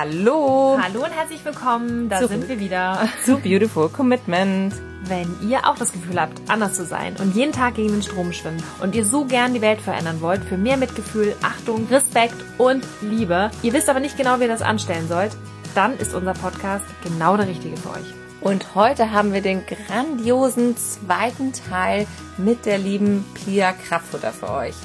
[0.00, 0.78] Hallo.
[0.80, 2.08] Hallo und herzlich willkommen.
[2.08, 2.30] Da Zurück.
[2.30, 3.08] sind wir wieder.
[3.24, 4.72] Zu Beautiful Commitment.
[5.02, 8.32] Wenn ihr auch das Gefühl habt, anders zu sein und jeden Tag gegen den Strom
[8.32, 12.84] schwimmt und ihr so gern die Welt verändern wollt für mehr Mitgefühl, Achtung, Respekt und
[13.00, 15.36] Liebe, ihr wisst aber nicht genau, wie ihr das anstellen sollt,
[15.74, 18.14] dann ist unser Podcast genau der richtige für euch.
[18.40, 24.76] Und heute haben wir den grandiosen zweiten Teil mit der lieben Pia Kraftfutter für euch.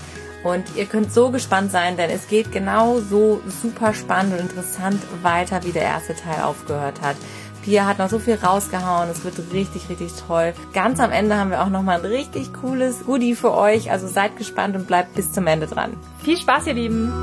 [0.44, 5.02] Und ihr könnt so gespannt sein, denn es geht genau so super spannend und interessant
[5.22, 7.16] weiter, wie der erste Teil aufgehört hat.
[7.64, 10.54] Pia hat noch so viel rausgehauen, es wird richtig, richtig toll.
[10.74, 14.36] Ganz am Ende haben wir auch nochmal ein richtig cooles Goodie für euch, also seid
[14.36, 15.96] gespannt und bleibt bis zum Ende dran.
[16.26, 17.14] Viel Spaß, ihr Lieben!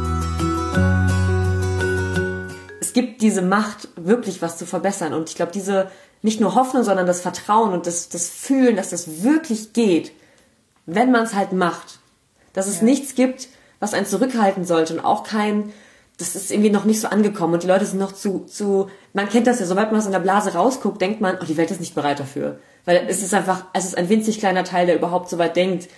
[2.80, 5.88] Es gibt diese Macht, wirklich was zu verbessern und ich glaube, diese
[6.22, 10.12] nicht nur Hoffnung, sondern das Vertrauen und das, das Fühlen, dass das wirklich geht,
[10.86, 11.99] wenn man es halt macht
[12.52, 12.84] dass es ja.
[12.84, 13.48] nichts gibt,
[13.78, 15.72] was einen zurückhalten sollte und auch kein,
[16.18, 19.28] das ist irgendwie noch nicht so angekommen und die Leute sind noch zu, zu, man
[19.28, 21.80] kennt das ja, sobald man aus einer Blase rausguckt, denkt man, oh, die Welt ist
[21.80, 22.58] nicht bereit dafür.
[22.84, 25.88] Weil es ist einfach, es ist ein winzig kleiner Teil, der überhaupt so weit denkt,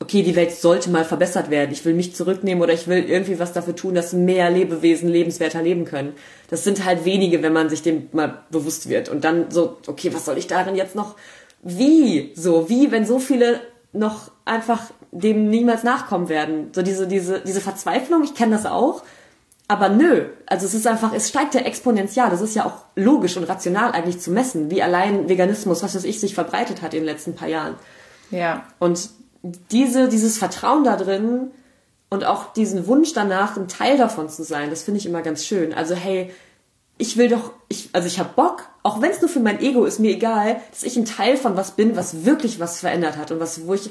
[0.00, 1.72] okay, die Welt sollte mal verbessert werden.
[1.72, 5.62] Ich will mich zurücknehmen oder ich will irgendwie was dafür tun, dass mehr Lebewesen lebenswerter
[5.62, 6.14] leben können.
[6.48, 9.08] Das sind halt wenige, wenn man sich dem mal bewusst wird.
[9.08, 11.16] Und dann so, okay, was soll ich darin jetzt noch?
[11.62, 12.32] Wie?
[12.36, 13.60] So, wie, wenn so viele
[13.92, 16.70] noch einfach dem niemals nachkommen werden.
[16.72, 19.02] So diese, diese, diese Verzweiflung, ich kenne das auch.
[19.70, 22.30] Aber nö, also es ist einfach, es steigt ja exponentiell.
[22.30, 26.04] Das ist ja auch logisch und rational eigentlich zu messen, wie allein Veganismus, was weiß
[26.04, 27.74] ich, sich verbreitet hat in den letzten paar Jahren.
[28.30, 28.64] Ja.
[28.78, 29.10] Und
[29.42, 31.50] diese, dieses Vertrauen da drin
[32.08, 35.44] und auch diesen Wunsch danach, ein Teil davon zu sein, das finde ich immer ganz
[35.44, 35.74] schön.
[35.74, 36.32] Also hey,
[36.96, 39.84] ich will doch, ich, also ich habe Bock, auch wenn es nur für mein Ego
[39.84, 43.30] ist, mir egal, dass ich ein Teil von was bin, was wirklich was verändert hat
[43.30, 43.90] und was, wo ich,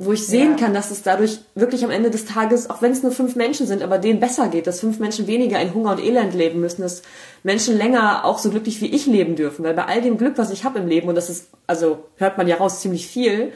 [0.00, 0.56] wo ich sehen ja.
[0.56, 3.66] kann, dass es dadurch wirklich am Ende des Tages, auch wenn es nur fünf Menschen
[3.66, 6.82] sind, aber denen besser geht, dass fünf Menschen weniger in Hunger und Elend leben müssen,
[6.82, 7.02] dass
[7.42, 10.52] Menschen länger auch so glücklich wie ich leben dürfen, weil bei all dem Glück, was
[10.52, 13.52] ich habe im Leben, und das ist, also hört man ja raus, ziemlich viel,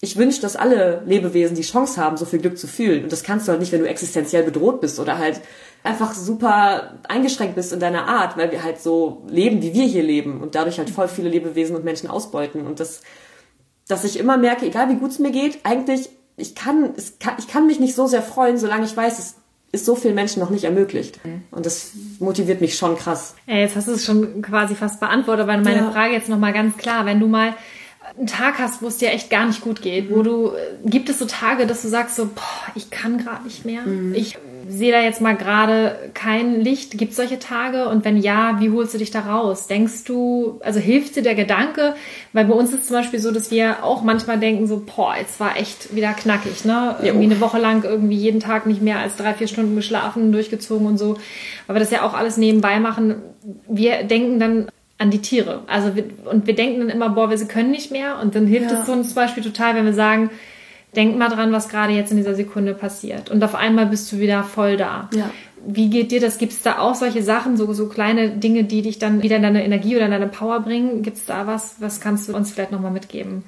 [0.00, 3.04] ich wünsche, dass alle Lebewesen die Chance haben, so viel Glück zu fühlen.
[3.04, 5.42] Und das kannst du halt nicht, wenn du existenziell bedroht bist oder halt
[5.84, 10.02] einfach super eingeschränkt bist in deiner Art, weil wir halt so leben, wie wir hier
[10.02, 12.66] leben und dadurch halt voll viele Lebewesen und Menschen ausbeuten.
[12.66, 13.02] Und das
[13.88, 17.34] dass ich immer merke, egal wie gut es mir geht, eigentlich, ich kann, es kann,
[17.38, 19.34] ich kann mich nicht so sehr freuen, solange ich weiß, es
[19.72, 21.24] ist so vielen Menschen noch nicht ermöglicht.
[21.24, 21.42] Mhm.
[21.50, 23.34] Und das motiviert mich schon krass.
[23.46, 25.90] Ey, jetzt hast du es schon quasi fast beantwortet, aber meine ja.
[25.90, 27.54] Frage jetzt nochmal ganz klar, wenn du mal
[28.18, 30.14] einen Tag hast, wo es dir echt gar nicht gut geht, mhm.
[30.14, 30.52] wo du,
[30.84, 34.14] gibt es so Tage, dass du sagst so, boah, ich kann gerade nicht mehr, mhm.
[34.14, 36.98] ich sehe da jetzt mal gerade kein Licht.
[36.98, 37.88] Gibt es solche Tage?
[37.88, 39.66] Und wenn ja, wie holst du dich da raus?
[39.66, 41.94] Denkst du, also hilft dir der Gedanke?
[42.32, 45.14] Weil bei uns ist es zum Beispiel so, dass wir auch manchmal denken so, boah,
[45.18, 46.96] jetzt war echt wieder knackig, ne?
[47.02, 50.86] Irgendwie eine Woche lang irgendwie jeden Tag nicht mehr als drei, vier Stunden geschlafen, durchgezogen
[50.86, 51.16] und so.
[51.66, 53.16] Weil wir das ja auch alles nebenbei machen.
[53.68, 54.68] Wir denken dann
[54.98, 55.62] an die Tiere.
[55.66, 58.18] Also wir, und wir denken dann immer, boah, wir können nicht mehr.
[58.20, 58.82] Und dann hilft ja.
[58.82, 60.30] es uns zum Beispiel total, wenn wir sagen,
[60.94, 63.30] denk mal dran, was gerade jetzt in dieser Sekunde passiert.
[63.30, 65.08] Und auf einmal bist du wieder voll da.
[65.14, 65.30] Ja.
[65.64, 66.38] Wie geht dir das?
[66.38, 69.42] Gibt es da auch solche Sachen, so, so kleine Dinge, die dich dann wieder in
[69.42, 71.02] deine Energie oder in deine Power bringen?
[71.02, 71.76] Gibt es da was?
[71.78, 73.44] Was kannst du uns vielleicht nochmal mitgeben?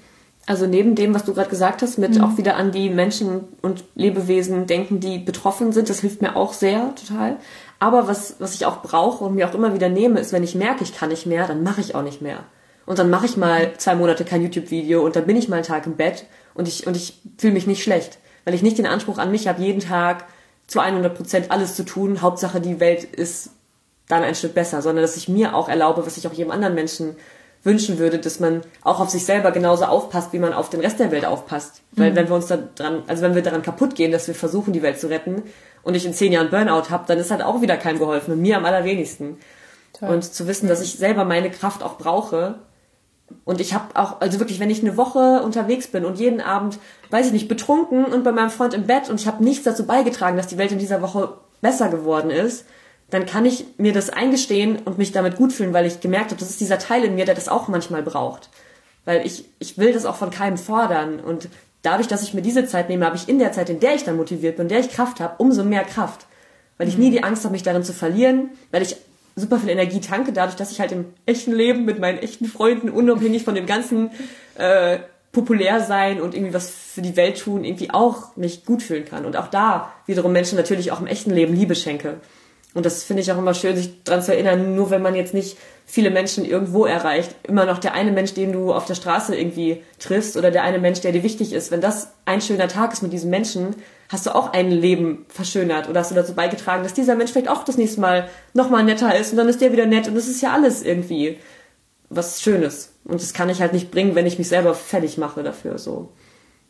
[0.47, 2.25] Also neben dem, was du gerade gesagt hast, mit mhm.
[2.25, 6.53] auch wieder an die Menschen und Lebewesen denken, die betroffen sind, das hilft mir auch
[6.53, 7.37] sehr total.
[7.79, 10.55] Aber was, was ich auch brauche und mir auch immer wieder nehme, ist, wenn ich
[10.55, 12.41] merke, ich kann nicht mehr, dann mache ich auch nicht mehr.
[12.87, 15.65] Und dann mache ich mal zwei Monate kein YouTube-Video und dann bin ich mal einen
[15.65, 18.87] Tag im Bett und ich, und ich fühle mich nicht schlecht, weil ich nicht den
[18.87, 20.25] Anspruch an mich habe, jeden Tag
[20.67, 22.23] zu 100 Prozent alles zu tun.
[22.23, 23.51] Hauptsache, die Welt ist
[24.09, 26.75] dann ein Stück besser, sondern dass ich mir auch erlaube, was ich auch jedem anderen
[26.75, 27.17] Menschen
[27.63, 31.01] wünschen würde, dass man auch auf sich selber genauso aufpasst, wie man auf den Rest
[31.01, 31.81] der Welt aufpasst.
[31.93, 32.17] Weil mhm.
[32.17, 34.83] wenn wir uns da dran, also wenn wir daran kaputt gehen, dass wir versuchen, die
[34.83, 35.43] Welt zu retten
[35.83, 38.41] und ich in zehn Jahren Burnout habe, dann ist halt auch wieder keinem geholfen und
[38.41, 39.39] mir am allerwenigsten.
[39.99, 40.11] Toll.
[40.11, 42.57] Und zu wissen, dass ich selber meine Kraft auch brauche,
[43.45, 46.79] und ich habe auch, also wirklich, wenn ich eine Woche unterwegs bin und jeden Abend,
[47.11, 49.87] weiß ich nicht, betrunken und bei meinem Freund im Bett und ich habe nichts dazu
[49.87, 52.67] beigetragen, dass die Welt in dieser Woche besser geworden ist,
[53.11, 56.41] dann kann ich mir das eingestehen und mich damit gut fühlen, weil ich gemerkt habe,
[56.41, 58.49] das ist dieser Teil in mir, der das auch manchmal braucht.
[59.05, 61.21] Weil ich, ich will das auch von keinem fordern.
[61.21, 61.49] Und
[61.83, 64.05] dadurch, dass ich mir diese Zeit nehme, habe ich in der Zeit, in der ich
[64.05, 66.27] dann motiviert bin, in der ich Kraft habe, umso mehr Kraft.
[66.79, 68.97] Weil ich nie die Angst habe, mich darin zu verlieren, weil ich
[69.37, 72.91] super viel Energie tanke, dadurch, dass ich halt im echten Leben mit meinen echten Freunden,
[72.91, 74.11] unabhängig von dem ganzen
[74.57, 74.99] äh,
[75.33, 79.25] populär sein und irgendwie was für die Welt tun, irgendwie auch mich gut fühlen kann.
[79.27, 82.21] Und auch da wiederum Menschen natürlich auch im echten Leben Liebe schenke.
[82.73, 85.33] Und das finde ich auch immer schön, sich dran zu erinnern, nur wenn man jetzt
[85.33, 89.37] nicht viele Menschen irgendwo erreicht, immer noch der eine Mensch, den du auf der Straße
[89.37, 92.93] irgendwie triffst oder der eine Mensch, der dir wichtig ist, wenn das ein schöner Tag
[92.93, 93.77] ist mit diesem Menschen,
[94.09, 97.49] hast du auch ein Leben verschönert oder hast du dazu beigetragen, dass dieser Mensch vielleicht
[97.49, 100.29] auch das nächste Mal nochmal netter ist und dann ist der wieder nett und das
[100.29, 101.39] ist ja alles irgendwie
[102.11, 102.93] was Schönes.
[103.05, 106.13] Und das kann ich halt nicht bringen, wenn ich mich selber fertig mache dafür, so.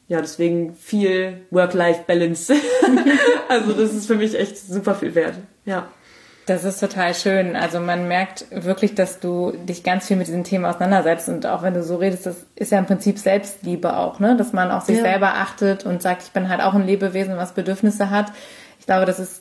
[0.06, 2.54] Ja, deswegen viel Work-Life-Balance.
[3.48, 5.36] also das ist für mich echt super viel wert.
[5.64, 5.88] Ja.
[6.46, 7.56] Das ist total schön.
[7.56, 11.62] Also man merkt wirklich, dass du dich ganz viel mit diesem Thema auseinandersetzt und auch
[11.62, 14.36] wenn du so redest, das ist ja im Prinzip Selbstliebe auch, ne?
[14.36, 15.04] Dass man auch sich ja.
[15.04, 18.26] selber achtet und sagt, ich bin halt auch ein Lebewesen, was Bedürfnisse hat.
[18.84, 19.40] Ich glaube, das ist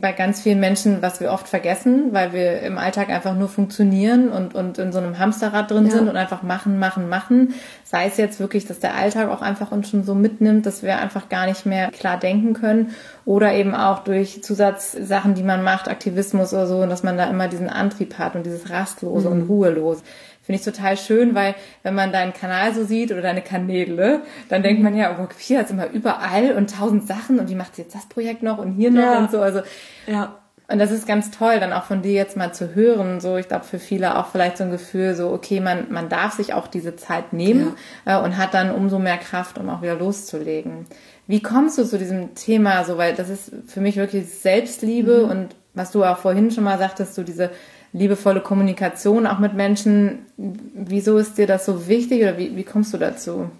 [0.00, 4.28] bei ganz vielen Menschen, was wir oft vergessen, weil wir im Alltag einfach nur funktionieren
[4.28, 5.90] und, und in so einem Hamsterrad drin ja.
[5.90, 7.54] sind und einfach machen, machen, machen.
[7.82, 10.98] Sei es jetzt wirklich, dass der Alltag auch einfach uns schon so mitnimmt, dass wir
[10.98, 12.94] einfach gar nicht mehr klar denken können
[13.24, 17.48] oder eben auch durch Zusatzsachen, die man macht, Aktivismus oder so, dass man da immer
[17.48, 19.34] diesen Antrieb hat und dieses Rastlose mhm.
[19.34, 20.02] und Ruhelose.
[20.46, 24.62] Finde ich total schön, weil wenn man deinen Kanal so sieht oder deine Kanäle, dann
[24.62, 27.96] denkt man ja, oh, Pia ist immer überall und tausend Sachen und die macht jetzt
[27.96, 29.18] das Projekt noch und hier noch ja.
[29.18, 29.40] und so.
[29.40, 29.62] Also
[30.06, 30.36] ja.
[30.68, 33.20] Und das ist ganz toll, dann auch von dir jetzt mal zu hören.
[33.20, 36.34] So, ich glaube, für viele auch vielleicht so ein Gefühl, so, okay, man, man darf
[36.34, 37.74] sich auch diese Zeit nehmen
[38.06, 38.20] ja.
[38.20, 40.86] äh, und hat dann umso mehr Kraft, um auch wieder loszulegen.
[41.26, 45.30] Wie kommst du zu diesem Thema so, weil das ist für mich wirklich Selbstliebe mhm.
[45.30, 47.50] und was du auch vorhin schon mal sagtest, so diese
[47.92, 50.26] liebevolle Kommunikation auch mit Menschen.
[50.36, 53.50] Wieso ist dir das so wichtig oder wie, wie kommst du dazu?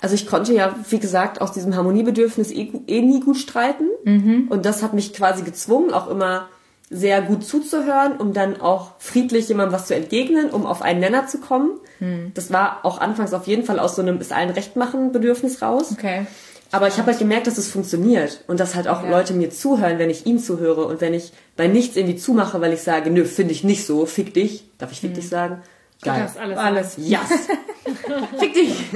[0.00, 3.84] Also ich konnte ja, wie gesagt, aus diesem Harmoniebedürfnis eh, eh nie gut streiten.
[4.04, 4.48] Mhm.
[4.50, 6.48] Und das hat mich quasi gezwungen, auch immer
[6.90, 11.26] sehr gut zuzuhören, um dann auch friedlich jemandem was zu entgegnen, um auf einen Nenner
[11.26, 11.80] zu kommen.
[12.00, 12.32] Mhm.
[12.34, 15.62] Das war auch anfangs auf jeden Fall aus so einem ist allen recht machen Bedürfnis
[15.62, 15.92] raus.
[15.92, 16.26] Okay.
[16.74, 19.08] Aber ich habe halt gemerkt, dass es funktioniert und dass halt auch ja.
[19.08, 22.72] Leute mir zuhören, wenn ich ihnen zuhöre und wenn ich bei nichts irgendwie zumache, weil
[22.72, 24.64] ich sage, nö, finde ich nicht so, fick dich.
[24.78, 25.14] Darf ich fick mhm.
[25.14, 25.62] dich sagen?
[26.02, 26.28] Geil.
[26.34, 26.58] Du alles.
[26.58, 26.96] Alles.
[26.98, 27.48] Yes.
[28.38, 28.90] fick dich.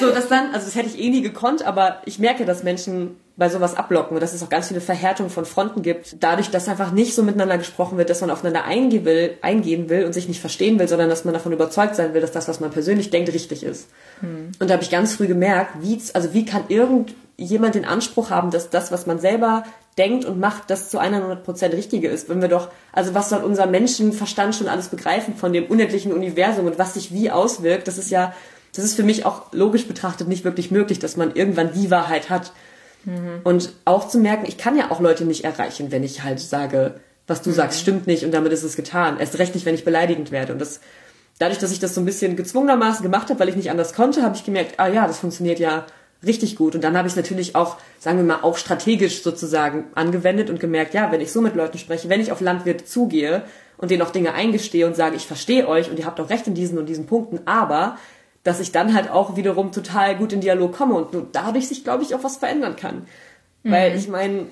[0.00, 3.16] so, das dann, also das hätte ich eh nie gekonnt, aber ich merke, dass Menschen
[3.36, 6.68] bei sowas ablocken und dass es auch ganz viele Verhärtungen von Fronten gibt, dadurch, dass
[6.68, 10.28] einfach nicht so miteinander gesprochen wird, dass man aufeinander eingehen will, eingehen will und sich
[10.28, 13.10] nicht verstehen will, sondern dass man davon überzeugt sein will, dass das, was man persönlich
[13.10, 13.88] denkt, richtig ist.
[14.20, 14.52] Hm.
[14.58, 18.52] Und da habe ich ganz früh gemerkt, wie, also wie kann irgendjemand den Anspruch haben,
[18.52, 19.64] dass das, was man selber
[19.98, 22.28] denkt und macht, das zu 100% Richtige ist.
[22.28, 26.66] Wenn wir doch, also was soll unser Menschenverstand schon alles begreifen von dem unendlichen Universum
[26.66, 28.34] und was sich wie auswirkt, das ist ja,
[28.74, 32.28] das ist für mich auch logisch betrachtet nicht wirklich möglich, dass man irgendwann die Wahrheit
[32.28, 32.52] hat.
[33.04, 33.40] Mhm.
[33.44, 37.00] Und auch zu merken, ich kann ja auch Leute nicht erreichen, wenn ich halt sage,
[37.28, 37.54] was du mhm.
[37.54, 39.18] sagst, stimmt nicht und damit ist es getan.
[39.20, 40.52] Erst recht nicht, wenn ich beleidigend werde.
[40.52, 40.80] Und das,
[41.38, 44.22] dadurch, dass ich das so ein bisschen gezwungenermaßen gemacht habe, weil ich nicht anders konnte,
[44.22, 45.86] habe ich gemerkt, ah ja, das funktioniert ja
[46.26, 46.74] richtig gut.
[46.74, 50.60] Und dann habe ich es natürlich auch, sagen wir mal, auch strategisch sozusagen angewendet und
[50.60, 53.42] gemerkt, ja, wenn ich so mit Leuten spreche, wenn ich auf Landwirte zugehe
[53.76, 56.46] und denen auch Dinge eingestehe und sage, ich verstehe euch und ihr habt auch recht
[56.46, 57.98] in diesen und diesen Punkten, aber
[58.42, 61.82] dass ich dann halt auch wiederum total gut in Dialog komme und nur dadurch sich,
[61.82, 63.06] glaube ich, auch was verändern kann.
[63.62, 63.72] Mhm.
[63.72, 64.46] Weil ich meine,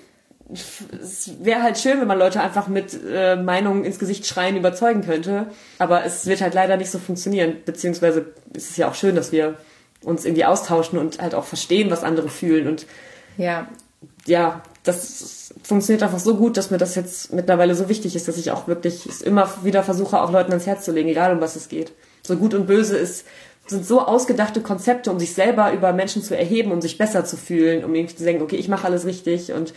[0.51, 5.03] es wäre halt schön, wenn man Leute einfach mit äh, Meinungen ins Gesicht schreien überzeugen
[5.03, 5.47] könnte,
[5.79, 9.33] aber es wird halt leider nicht so funktionieren, beziehungsweise ist es ja auch schön, dass
[9.33, 9.57] wir
[10.05, 12.87] uns irgendwie austauschen und halt auch verstehen, was andere fühlen und
[13.39, 13.69] ja,
[14.27, 18.37] ja, das funktioniert einfach so gut, dass mir das jetzt mittlerweile so wichtig ist, dass
[18.37, 21.41] ich auch wirklich es immer wieder versuche, auch Leuten ans Herz zu legen, egal um
[21.41, 21.93] was es geht.
[22.23, 23.25] So gut und böse ist
[23.67, 27.37] sind so ausgedachte Konzepte, um sich selber über Menschen zu erheben, um sich besser zu
[27.37, 29.73] fühlen, um irgendwie zu denken, okay, ich mache alles richtig und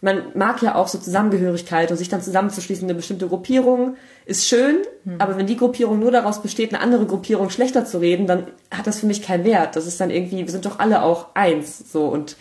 [0.00, 4.48] man mag ja auch so Zusammengehörigkeit und sich dann zusammenzuschließen in eine bestimmte Gruppierung ist
[4.48, 5.20] schön, hm.
[5.20, 8.86] aber wenn die Gruppierung nur daraus besteht, eine andere Gruppierung schlechter zu reden, dann hat
[8.86, 9.76] das für mich keinen Wert.
[9.76, 12.36] Das ist dann irgendwie, wir sind doch alle auch eins, so und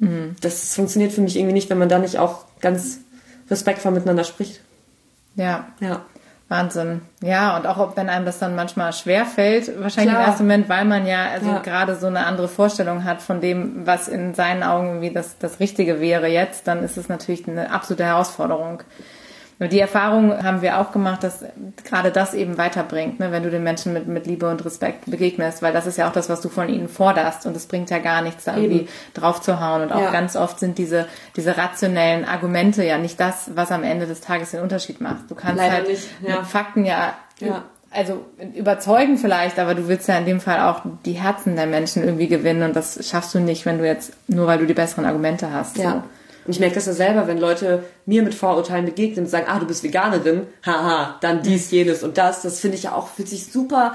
[0.00, 0.36] hm.
[0.40, 3.00] das funktioniert für mich irgendwie nicht, wenn man da nicht auch ganz
[3.50, 4.60] respektvoll miteinander spricht.
[5.36, 5.68] Ja.
[5.80, 6.04] Ja.
[6.50, 7.02] Wahnsinn.
[7.22, 10.24] Ja, und auch wenn einem das dann manchmal schwer fällt, wahrscheinlich Klar.
[10.24, 11.58] im ersten Moment, weil man ja also ja.
[11.60, 15.60] gerade so eine andere Vorstellung hat von dem, was in seinen Augen irgendwie das, das
[15.60, 18.82] Richtige wäre jetzt, dann ist es natürlich eine absolute Herausforderung.
[19.60, 21.44] Die Erfahrung haben wir auch gemacht, dass
[21.84, 25.60] gerade das eben weiterbringt, ne, wenn du den Menschen mit, mit Liebe und Respekt begegnest,
[25.60, 27.98] weil das ist ja auch das, was du von ihnen forderst und es bringt ja
[27.98, 29.82] gar nichts, da irgendwie drauf zu hauen.
[29.82, 30.10] Und auch ja.
[30.10, 34.52] ganz oft sind diese, diese rationellen Argumente ja nicht das, was am Ende des Tages
[34.52, 35.30] den Unterschied macht.
[35.30, 36.38] Du kannst Leider halt nicht, ja.
[36.38, 38.24] mit Fakten ja, ja also
[38.54, 42.28] überzeugen vielleicht, aber du willst ja in dem Fall auch die Herzen der Menschen irgendwie
[42.28, 45.52] gewinnen und das schaffst du nicht, wenn du jetzt nur weil du die besseren Argumente
[45.52, 45.76] hast.
[45.76, 45.90] Ja.
[45.90, 46.02] So.
[46.50, 49.60] Und ich merke das ja selber, wenn Leute mir mit Vorurteilen begegnen und sagen, ah,
[49.60, 52.42] du bist Veganerin, haha, dann dies, jenes und das.
[52.42, 53.94] Das finde ich ja auch, fühlt sich super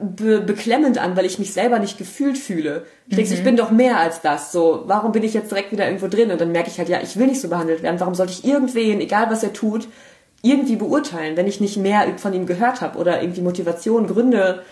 [0.00, 2.84] be beklemmend an, weil ich mich selber nicht gefühlt fühle.
[3.06, 4.50] Ich denke, ich bin doch mehr als das.
[4.50, 6.32] So, warum bin ich jetzt direkt wieder irgendwo drin?
[6.32, 8.00] Und dann merke ich halt, ja, ich will nicht so behandelt werden.
[8.00, 9.86] Warum sollte ich irgendwen, egal was er tut,
[10.42, 14.64] irgendwie beurteilen, wenn ich nicht mehr von ihm gehört habe oder irgendwie Motivation, Gründe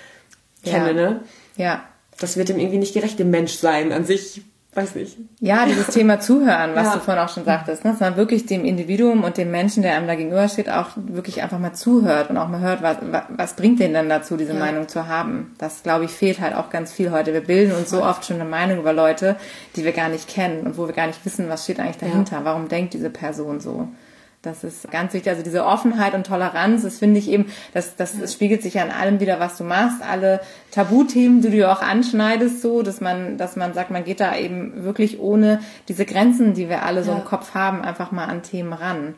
[0.64, 0.92] kenne, Ja.
[0.92, 1.20] ne?
[1.56, 1.84] Ja.
[2.18, 4.42] Das wird ihm irgendwie nicht gerecht, dem Menschsein an sich.
[4.72, 5.18] Weiß nicht.
[5.40, 6.94] Ja, dieses Thema Zuhören, was Ja.
[6.94, 7.90] du vorhin auch schon sagtest, ne?
[7.90, 11.58] dass man wirklich dem Individuum und dem Menschen, der einem da gegenübersteht, auch wirklich einfach
[11.58, 12.98] mal zuhört und auch mal hört, was,
[13.30, 15.54] was, bringt den denn dazu, diese Meinung zu haben.
[15.58, 17.32] Das, glaube ich, fehlt halt auch ganz viel heute.
[17.32, 19.34] Wir bilden uns so oft schon eine Meinung über Leute,
[19.74, 22.40] die wir gar nicht kennen und wo wir gar nicht wissen, was steht eigentlich dahinter.
[22.44, 23.88] Warum denkt diese Person so?
[24.42, 25.30] Das ist ganz wichtig.
[25.30, 28.82] Also diese Offenheit und Toleranz, das finde ich eben, das, das, das spiegelt sich ja
[28.82, 30.00] an allem wieder, was du machst.
[30.02, 34.18] Alle Tabuthemen, die du ja auch anschneidest, so, dass man, dass man sagt, man geht
[34.20, 37.18] da eben wirklich ohne diese Grenzen, die wir alle so Ja.
[37.18, 39.14] im Kopf haben, einfach mal an Themen ran.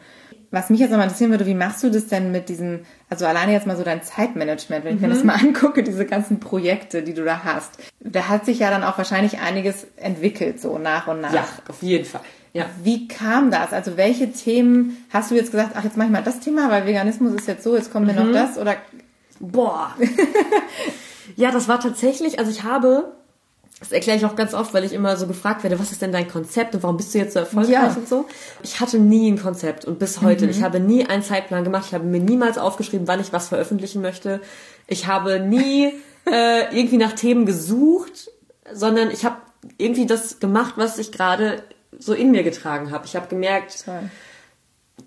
[0.50, 3.52] Was mich jetzt nochmal interessieren würde, wie machst du das denn mit diesem, also alleine
[3.52, 5.12] jetzt mal so dein Zeitmanagement, wenn ich mir Mhm.
[5.12, 7.70] das mal angucke, diese ganzen Projekte, die du da hast.
[8.00, 11.32] Da hat sich ja dann auch wahrscheinlich einiges entwickelt, so nach und nach.
[11.32, 12.22] Ja, auf jeden Fall.
[12.54, 12.66] Ja.
[12.82, 13.72] Wie kam das?
[13.72, 16.86] Also welche Themen hast du jetzt gesagt, ach jetzt mach ich mal das Thema, weil
[16.86, 18.26] Veganismus ist jetzt so, jetzt kommt mir Mhm.
[18.26, 18.76] noch das oder
[19.40, 19.96] Boah.
[21.36, 23.12] ja, das war tatsächlich, also ich habe,
[23.80, 26.12] das erkläre ich auch ganz oft, weil ich immer so gefragt werde, was ist denn
[26.12, 27.88] dein Konzept und warum bist du jetzt so erfolgreich Ja.
[27.96, 28.26] und so.
[28.62, 30.46] Ich hatte nie ein Konzept und bis heute.
[30.46, 31.86] Ich habe nie einen Zeitplan gemacht.
[31.88, 34.40] Ich habe mir niemals aufgeschrieben, wann ich was veröffentlichen möchte.
[34.86, 35.92] Ich habe nie
[36.30, 38.30] äh, irgendwie nach Themen gesucht,
[38.72, 39.36] sondern ich habe
[39.78, 41.62] irgendwie das gemacht, was ich gerade
[41.98, 43.06] so in mir getragen habe.
[43.06, 43.84] Ich habe gemerkt,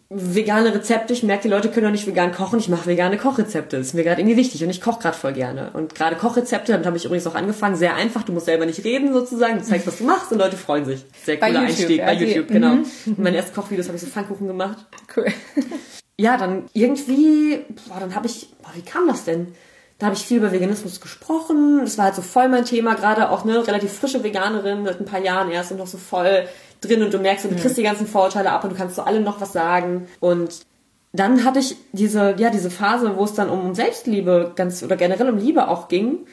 [0.10, 1.14] vegane Rezepte.
[1.14, 2.60] Ich merke, die Leute können doch nicht vegan kochen.
[2.60, 3.78] Ich mache vegane Kochrezepte.
[3.78, 5.72] Das ist mir gerade irgendwie wichtig und ich koche gerade voll gerne.
[5.74, 8.24] Und gerade Kochrezepte, damit habe ich übrigens auch angefangen, sehr einfach.
[8.24, 9.58] Du musst selber nicht reden sozusagen.
[9.58, 11.06] Du zeigst, was du machst und Leute freuen sich.
[11.24, 12.74] Sehr cooler Einstieg ja, bei die- YouTube, genau.
[13.06, 14.86] In meinen ersten Kochvideos habe ich so Pfannkuchen gemacht.
[15.18, 15.26] cool.
[16.18, 19.54] Ja, dann irgendwie, boah, dann habe ich, boah, wie kam das denn?
[19.98, 21.80] Da habe ich viel über Veganismus gesprochen.
[21.82, 25.06] Das war halt so voll mein Thema, gerade auch eine relativ frische Veganerin seit ein
[25.06, 26.48] paar Jahren erst und noch so voll
[26.86, 29.20] drin und du merkst, du kriegst die ganzen Vorurteile ab und du kannst so alle
[29.20, 30.08] noch was sagen.
[30.20, 30.66] Und
[31.14, 35.30] dann hatte ich diese, ja, diese Phase, wo es dann um Selbstliebe ganz oder generell
[35.30, 36.26] um Liebe auch ging.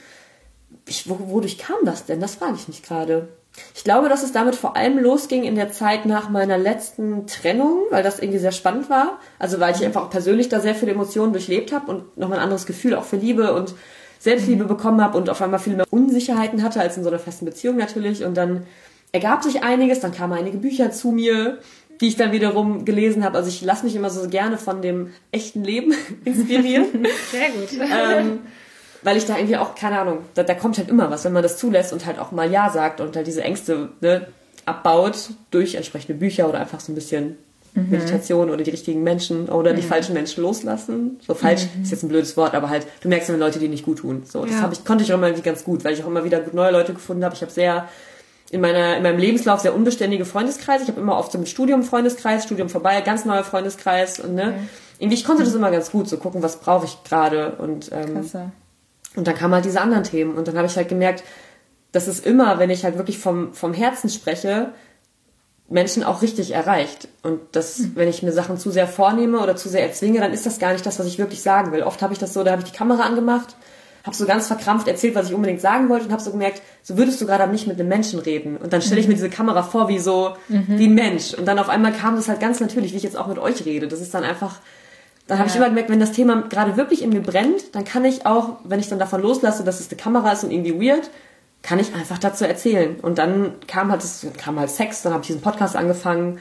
[0.88, 2.20] Ich, wo, wodurch kam das denn?
[2.20, 3.28] Das frage ich mich gerade.
[3.74, 7.82] Ich glaube, dass es damit vor allem losging in der Zeit nach meiner letzten Trennung,
[7.90, 9.18] weil das irgendwie sehr spannend war.
[9.38, 12.44] Also weil ich einfach auch persönlich da sehr viele Emotionen durchlebt habe und nochmal ein
[12.44, 13.74] anderes Gefühl auch für Liebe und
[14.18, 17.44] Selbstliebe bekommen habe und auf einmal viel mehr Unsicherheiten hatte als in so einer festen
[17.44, 18.24] Beziehung natürlich.
[18.24, 18.66] Und dann
[19.12, 21.58] ergab sich einiges, dann kamen einige Bücher zu mir,
[22.00, 23.36] die ich dann wiederum gelesen habe.
[23.36, 26.86] Also ich lasse mich immer so gerne von dem echten Leben inspirieren.
[27.30, 27.68] Sehr gut.
[27.80, 28.40] ähm,
[29.02, 31.42] weil ich da irgendwie auch, keine Ahnung, da, da kommt halt immer was, wenn man
[31.42, 34.26] das zulässt und halt auch mal Ja sagt und halt diese Ängste ne,
[34.64, 37.36] abbaut durch entsprechende Bücher oder einfach so ein bisschen
[37.74, 41.18] Meditation oder die richtigen Menschen oder die falschen Menschen loslassen.
[41.26, 43.84] So falsch ist jetzt ein blödes Wort, aber halt, du merkst, wenn Leute die nicht
[43.84, 44.24] gut tun.
[44.26, 44.60] So, das Ja.
[44.62, 46.52] hab ich, konnte ich auch immer irgendwie ganz gut, weil ich auch immer wieder gut
[46.52, 47.34] neue Leute gefunden habe.
[47.34, 47.88] Ich habe sehr
[48.52, 50.84] in meiner in meinem Lebenslauf sehr unbeständige Freundeskreise.
[50.84, 54.54] Ich habe immer oft so mit Studium Freundeskreis, Studium vorbei, ganz neuer Freundeskreis und ne,
[54.98, 58.12] irgendwie ich konnte das immer ganz gut, so gucken, was brauche ich gerade und ähm,
[58.12, 58.52] Klasse.
[59.16, 60.36] und dann kamen halt diese anderen Themen.
[60.36, 61.24] Und dann habe ich halt gemerkt,
[61.92, 64.72] dass es immer, wenn ich halt wirklich vom, vom Herzen spreche,
[65.68, 67.08] Menschen auch richtig erreicht.
[67.22, 70.44] Und dass, wenn ich mir Sachen zu sehr vornehme oder zu sehr erzwinge, dann ist
[70.44, 71.82] das gar nicht das, was ich wirklich sagen will.
[71.82, 73.56] Oft habe ich das so, da habe ich die Kamera angemacht,
[74.04, 76.96] habe so ganz verkrampft erzählt, was ich unbedingt sagen wollte und habe so gemerkt, so
[76.96, 78.56] würdest du gerade nicht mit einem Menschen reden.
[78.56, 81.34] Und dann stelle ich mir diese Kamera vor wie so, wie ein Mensch.
[81.34, 83.64] Und dann auf einmal kam das halt ganz natürlich, wie ich jetzt auch mit euch
[83.64, 83.86] rede.
[83.86, 84.56] Das ist dann einfach,
[85.28, 88.04] dann habe ich immer gemerkt, wenn das Thema gerade wirklich in mir brennt, dann kann
[88.04, 91.10] ich auch, wenn ich dann davon loslasse, dass es eine Kamera ist und irgendwie weird,
[91.62, 92.96] kann ich einfach dazu erzählen.
[93.00, 96.40] Und dann kam halt das, kam halt Sex, dann habe ich diesen Podcast angefangen.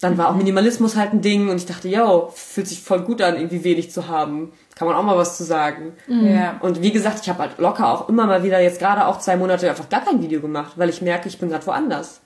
[0.00, 3.22] Dann war auch Minimalismus halt ein Ding und ich dachte, yo, fühlt sich voll gut
[3.22, 4.52] an, irgendwie wenig zu haben.
[4.82, 5.92] Kann man auch mal was zu sagen.
[6.08, 6.56] Ja.
[6.60, 9.36] Und wie gesagt, ich habe halt locker auch immer mal wieder jetzt gerade auch zwei
[9.36, 12.20] Monate einfach gar kein Video gemacht, weil ich merke, ich bin gerade woanders.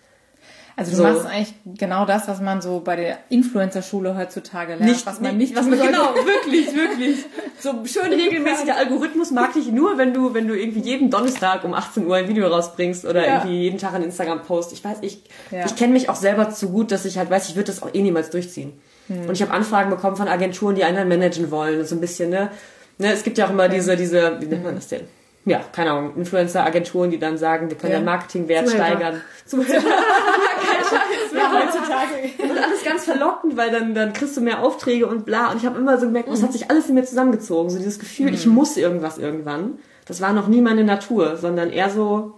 [0.78, 1.02] Also du So.
[1.04, 5.56] machst eigentlich genau das, was man so bei der Influencer-Schule heutzutage lernt, was man nicht
[5.56, 7.24] was man, genau, wirklich, wirklich.
[7.58, 11.72] So schön regelmäßiger Algorithmus mag dich nur, wenn du, wenn du irgendwie jeden Donnerstag um
[11.72, 13.36] 18 Uhr ein Video rausbringst oder Ja.
[13.36, 14.74] irgendwie jeden Tag einen Instagram-Post.
[14.74, 15.64] Ich weiß, ich, Ja.
[15.64, 17.88] ich kenne mich auch selber zu gut, dass ich halt weiß, ich würde das auch
[17.94, 18.78] eh niemals durchziehen.
[19.08, 19.26] Hm.
[19.28, 22.30] Und ich habe Anfragen bekommen von Agenturen, die einen dann managen wollen, so ein bisschen,
[22.30, 22.50] ne?
[22.98, 25.02] ne es gibt ja auch immer diese, diese, wie nennt man das denn?
[25.44, 27.98] Ja, keine Ahnung, Influencer-Agenturen, die dann sagen, wir können Ja.
[28.00, 28.86] den Marketingwert Zuhörer.
[28.86, 29.20] steigern.
[29.46, 29.82] Zuhörer.
[31.34, 32.50] Ja, heutzutage.
[32.50, 35.50] Und alles ganz verlockend, weil dann, dann kriegst du mehr Aufträge und bla.
[35.50, 37.68] Und ich habe immer so gemerkt, es hat sich alles in mir zusammengezogen.
[37.70, 39.78] So dieses Gefühl, ich muss irgendwas irgendwann.
[40.06, 42.34] Das war noch nie meine Natur, sondern eher so,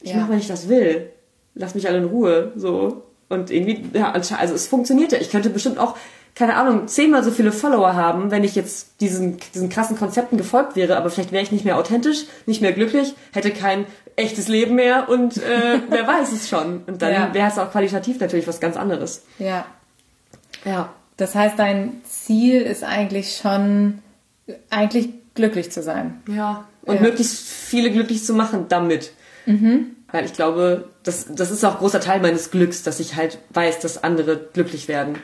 [0.00, 0.18] ich Ja.
[0.18, 1.10] mache, wenn ich das will.
[1.54, 2.52] Lass mich alle in Ruhe.
[2.56, 3.04] So.
[3.28, 5.18] Und irgendwie, ja, ansche- also es funktioniert ja.
[5.18, 5.96] Ich könnte bestimmt auch
[6.36, 10.76] keine Ahnung, zehnmal so viele Follower haben, wenn ich jetzt diesen, diesen krassen Konzepten gefolgt
[10.76, 14.74] wäre, aber vielleicht wäre ich nicht mehr authentisch, nicht mehr glücklich, hätte kein echtes Leben
[14.74, 16.82] mehr und äh, wer weiß es schon.
[16.86, 17.34] Und dann ja.
[17.34, 19.24] wäre es auch qualitativ natürlich was ganz anderes.
[19.38, 19.64] Ja.
[20.66, 20.92] Ja.
[21.16, 24.02] Das heißt, dein Ziel ist eigentlich schon,
[24.68, 26.20] eigentlich glücklich zu sein.
[26.28, 26.66] Ja.
[26.82, 27.00] Und ja.
[27.00, 29.12] möglichst viele glücklich zu machen damit.
[29.46, 29.95] Mhm.
[30.16, 33.80] Weil ich glaube, das, das ist auch großer Teil meines Glücks, dass ich halt weiß,
[33.80, 35.16] dass andere glücklich werden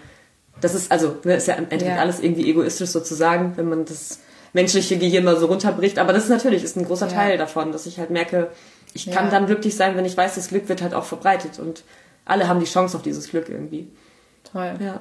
[0.62, 2.00] das ist also, ne, ist ja im Endeffekt ja.
[2.00, 4.20] alles irgendwie egoistisch sozusagen, wenn man das
[4.52, 5.98] menschliche Gehirn mal so runterbricht.
[5.98, 7.12] Aber das ist natürlich ist ein großer ja.
[7.12, 8.48] Teil davon, dass ich halt merke,
[8.94, 9.30] ich kann ja.
[9.30, 11.82] dann glücklich sein, wenn ich weiß, das Glück wird halt auch verbreitet und
[12.24, 13.88] alle haben die Chance auf dieses Glück irgendwie.
[14.50, 14.74] Toll.
[14.80, 15.00] Ja.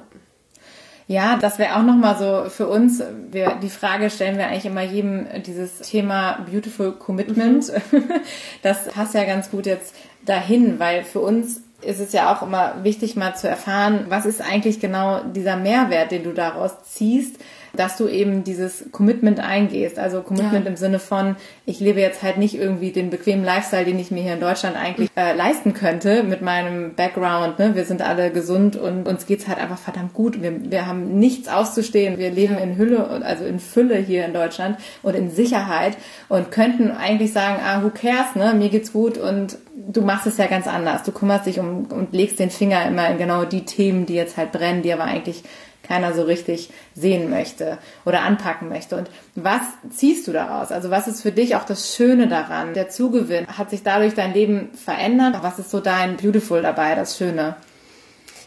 [1.08, 3.02] Ja, das wäre auch nochmal so für uns.
[3.30, 7.72] Wir, die Frage stellen wir eigentlich immer jedem dieses Thema Beautiful Commitment.
[7.90, 8.04] Mhm.
[8.62, 9.94] Das passt ja ganz gut jetzt
[10.24, 14.40] dahin, weil für uns ist es ja auch immer wichtig, mal zu erfahren, was ist
[14.40, 17.36] eigentlich genau dieser Mehrwert, den du daraus ziehst,
[17.74, 19.98] dass du eben dieses Commitment eingehst.
[19.98, 20.70] Also Commitment ja.
[20.70, 21.36] im Sinne von,
[21.66, 24.76] ich lebe jetzt halt nicht irgendwie den bequemen Lifestyle, den ich mir hier in Deutschland
[24.76, 27.58] eigentlich äh, leisten könnte mit meinem Background.
[27.58, 27.74] Ne?
[27.74, 30.42] Wir sind alle gesund und uns geht's halt einfach verdammt gut.
[30.42, 32.18] Wir, wir haben nichts auszustehen.
[32.18, 35.96] Wir leben in Hülle, also in Fülle hier in Deutschland und in Sicherheit
[36.28, 38.54] und könnten eigentlich sagen, ah, who cares, ne?
[38.54, 41.02] Mir geht's gut und du machst es ja ganz anders.
[41.02, 44.36] Du kümmerst dich um und legst den Finger immer in genau die Themen, die jetzt
[44.36, 45.42] halt brennen, die aber eigentlich
[45.82, 48.96] keiner so richtig sehen möchte oder anpacken möchte.
[48.96, 50.72] Und was ziehst du daraus?
[50.72, 52.74] Also was ist für dich auch das Schöne daran?
[52.74, 55.36] Der Zugewinn, hat sich dadurch dein Leben verändert?
[55.42, 57.56] Was ist so dein Beautiful dabei, das Schöne?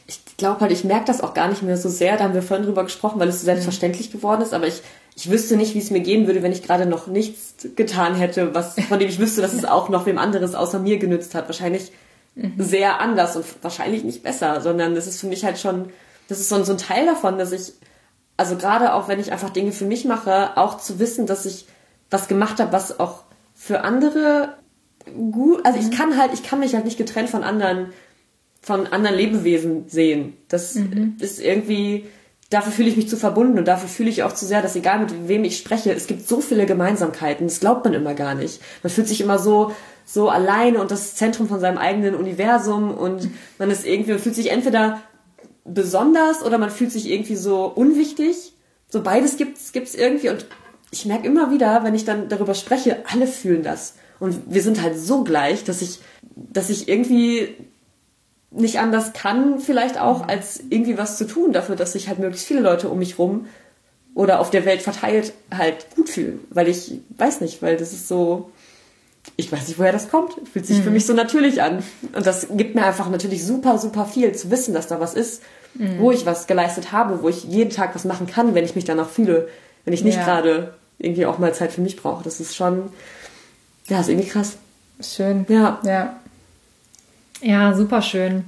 [0.07, 2.17] Ich glaube halt, ich merke das auch gar nicht mehr so sehr.
[2.17, 4.53] Da haben wir vorhin drüber gesprochen, weil es so selbstverständlich geworden ist.
[4.53, 4.81] Aber ich,
[5.15, 8.53] ich wüsste nicht, wie es mir gehen würde, wenn ich gerade noch nichts getan hätte,
[8.53, 11.47] was, von dem ich wüsste, dass es auch noch wem anderes außer mir genützt hat.
[11.47, 11.91] Wahrscheinlich
[12.35, 12.53] mhm.
[12.57, 15.89] sehr anders und wahrscheinlich nicht besser, sondern es ist für mich halt schon
[16.27, 17.73] das ist so, so ein Teil davon, dass ich,
[18.37, 21.65] also gerade auch wenn ich einfach Dinge für mich mache, auch zu wissen, dass ich
[22.09, 24.55] was gemacht habe, was auch für andere
[25.31, 25.85] gut, also mhm.
[25.85, 27.93] ich kann halt, ich kann mich halt nicht getrennt von anderen,
[28.61, 30.33] von anderen Lebewesen sehen.
[30.47, 31.15] Das mhm.
[31.19, 32.05] ist irgendwie,
[32.49, 34.99] dafür fühle ich mich zu verbunden und dafür fühle ich auch zu sehr, dass egal
[34.99, 38.61] mit wem ich spreche, es gibt so viele Gemeinsamkeiten, das glaubt man immer gar nicht.
[38.83, 39.71] Man fühlt sich immer so,
[40.05, 44.35] so alleine und das Zentrum von seinem eigenen Universum und man ist irgendwie, man fühlt
[44.35, 45.01] sich entweder
[45.65, 48.53] besonders oder man fühlt sich irgendwie so unwichtig.
[48.87, 50.45] So beides gibt's, gibt's irgendwie und
[50.91, 53.95] ich merke immer wieder, wenn ich dann darüber spreche, alle fühlen das.
[54.19, 55.99] Und wir sind halt so gleich, dass ich,
[56.35, 57.55] dass ich irgendwie
[58.51, 62.47] nicht anders kann, vielleicht auch, als irgendwie was zu tun dafür, dass sich halt möglichst
[62.47, 63.47] viele Leute um mich rum
[64.13, 66.39] oder auf der Welt verteilt halt gut fühlen.
[66.49, 68.51] Weil ich weiß nicht, weil das ist so,
[69.37, 70.33] ich weiß nicht, woher das kommt.
[70.51, 70.83] Fühlt sich mhm.
[70.83, 71.83] für mich so natürlich an.
[72.13, 75.41] Und das gibt mir einfach natürlich super, super viel zu wissen, dass da was ist,
[75.73, 75.99] mhm.
[75.99, 78.85] wo ich was geleistet habe, wo ich jeden Tag was machen kann, wenn ich mich
[78.85, 79.49] danach fühle.
[79.83, 80.23] Wenn ich nicht ja.
[80.23, 82.23] gerade irgendwie auch mal Zeit für mich brauche.
[82.23, 82.89] Das ist schon,
[83.87, 84.57] ja, ist irgendwie krass.
[85.01, 85.45] Schön.
[85.49, 85.79] Ja.
[85.83, 86.15] Ja.
[87.41, 88.45] Ja, super schön.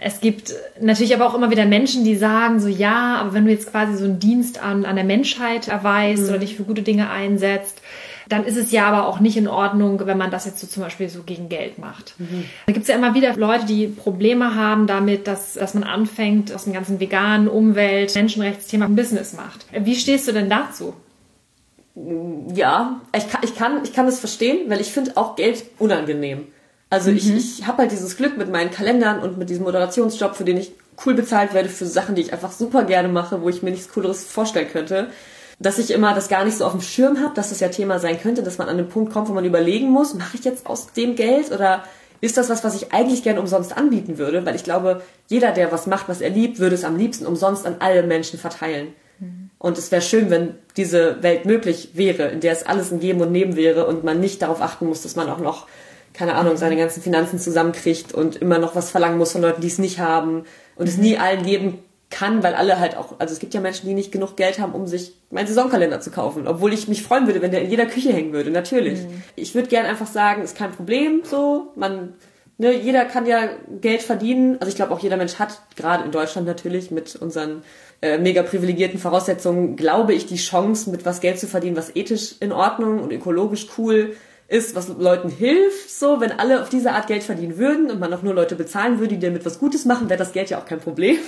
[0.00, 3.50] Es gibt natürlich aber auch immer wieder Menschen, die sagen so, ja, aber wenn du
[3.50, 6.28] jetzt quasi so einen Dienst an, an der Menschheit erweist mhm.
[6.28, 7.82] oder dich für gute Dinge einsetzt,
[8.30, 10.84] dann ist es ja aber auch nicht in Ordnung, wenn man das jetzt so zum
[10.84, 12.14] Beispiel so gegen Geld macht.
[12.18, 12.44] Mhm.
[12.66, 16.54] Da gibt es ja immer wieder Leute, die Probleme haben damit, dass, dass man anfängt,
[16.54, 19.66] aus dem ganzen veganen Umwelt, Menschenrechtsthema ein Business macht.
[19.72, 20.94] Wie stehst du denn dazu?
[22.54, 26.46] Ja, ich kann, ich kann, ich kann das verstehen, weil ich finde auch Geld unangenehm.
[26.88, 27.16] Also mhm.
[27.16, 30.56] ich, ich habe halt dieses Glück mit meinen Kalendern und mit diesem Moderationsjob, für den
[30.56, 30.70] ich
[31.04, 33.92] cool bezahlt werde für Sachen, die ich einfach super gerne mache, wo ich mir nichts
[33.92, 35.08] Cooleres vorstellen könnte
[35.60, 37.98] dass ich immer das gar nicht so auf dem Schirm habe, dass das ja Thema
[37.98, 40.66] sein könnte, dass man an den Punkt kommt, wo man überlegen muss, mache ich jetzt
[40.66, 41.84] aus dem Geld oder
[42.22, 44.44] ist das was, was ich eigentlich gern umsonst anbieten würde?
[44.44, 47.66] Weil ich glaube, jeder, der was macht, was er liebt, würde es am liebsten umsonst
[47.66, 48.94] an alle Menschen verteilen.
[49.18, 49.50] Mhm.
[49.58, 53.20] Und es wäre schön, wenn diese Welt möglich wäre, in der es alles ein Geben
[53.20, 55.66] und Nehmen wäre und man nicht darauf achten muss, dass man auch noch,
[56.14, 59.68] keine Ahnung, seine ganzen Finanzen zusammenkriegt und immer noch was verlangen muss von Leuten, die
[59.68, 60.44] es nicht haben
[60.76, 63.86] und es nie allen geben kann, weil alle halt auch, also es gibt ja Menschen,
[63.86, 67.26] die nicht genug Geld haben, um sich meinen Saisonkalender zu kaufen, obwohl ich mich freuen
[67.26, 69.00] würde, wenn der in jeder Küche hängen würde, natürlich.
[69.00, 69.22] Mhm.
[69.36, 72.14] Ich würde gern einfach sagen, ist kein Problem, so, man,
[72.58, 73.48] ne, jeder kann ja
[73.80, 77.62] Geld verdienen, also ich glaube auch jeder Mensch hat, gerade in Deutschland natürlich, mit unseren
[78.02, 82.34] äh, mega privilegierten Voraussetzungen, glaube ich, die Chance, mit was Geld zu verdienen, was ethisch
[82.40, 84.16] in Ordnung und ökologisch cool
[84.50, 88.12] ist, was Leuten hilft, so, wenn alle auf diese Art Geld verdienen würden und man
[88.12, 90.66] auch nur Leute bezahlen würde, die damit was Gutes machen, wäre das Geld ja auch
[90.66, 91.18] kein Problem.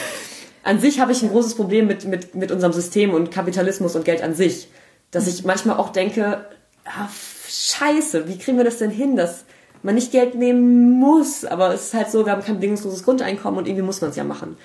[0.64, 4.04] an sich habe ich ein großes Problem mit, mit, mit unserem System und Kapitalismus und
[4.04, 4.68] Geld an sich.
[5.10, 6.44] Dass ich manchmal auch denke,
[6.84, 7.08] ah,
[7.48, 9.46] scheiße, wie kriegen wir das denn hin, dass
[9.82, 13.58] man nicht Geld nehmen muss, aber es ist halt so, wir haben kein bedingungsloses Grundeinkommen
[13.58, 14.58] und irgendwie muss man es ja machen.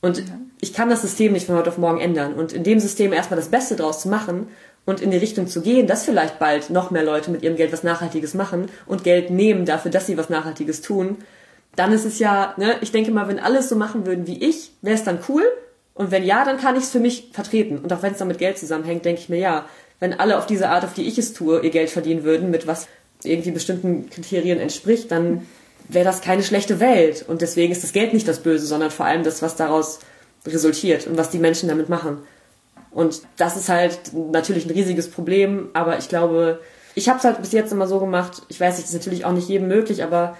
[0.00, 0.24] Und
[0.60, 2.34] ich kann das System nicht von heute auf morgen ändern.
[2.34, 4.48] Und in dem System erstmal das Beste draus zu machen
[4.86, 7.72] und in die Richtung zu gehen, dass vielleicht bald noch mehr Leute mit ihrem Geld
[7.72, 11.18] was Nachhaltiges machen und Geld nehmen dafür, dass sie was Nachhaltiges tun,
[11.74, 14.72] dann ist es ja, ne, ich denke mal, wenn alles so machen würden wie ich,
[14.80, 15.42] wäre es dann cool.
[15.92, 17.78] Und wenn ja, dann kann ich es für mich vertreten.
[17.78, 19.66] Und auch wenn es dann mit Geld zusammenhängt, denke ich mir, ja,
[19.98, 22.66] wenn alle auf diese Art, auf die ich es tue, ihr Geld verdienen würden, mit
[22.66, 22.86] was
[23.24, 25.46] irgendwie bestimmten Kriterien entspricht, dann
[25.88, 27.24] wäre das keine schlechte Welt.
[27.26, 30.00] Und deswegen ist das Geld nicht das Böse, sondern vor allem das, was daraus
[30.46, 32.18] resultiert und was die Menschen damit machen.
[32.96, 36.60] Und das ist halt natürlich ein riesiges Problem, aber ich glaube,
[36.94, 39.32] ich habe es halt bis jetzt immer so gemacht, ich weiß das ist natürlich auch
[39.32, 40.34] nicht jedem möglich, aber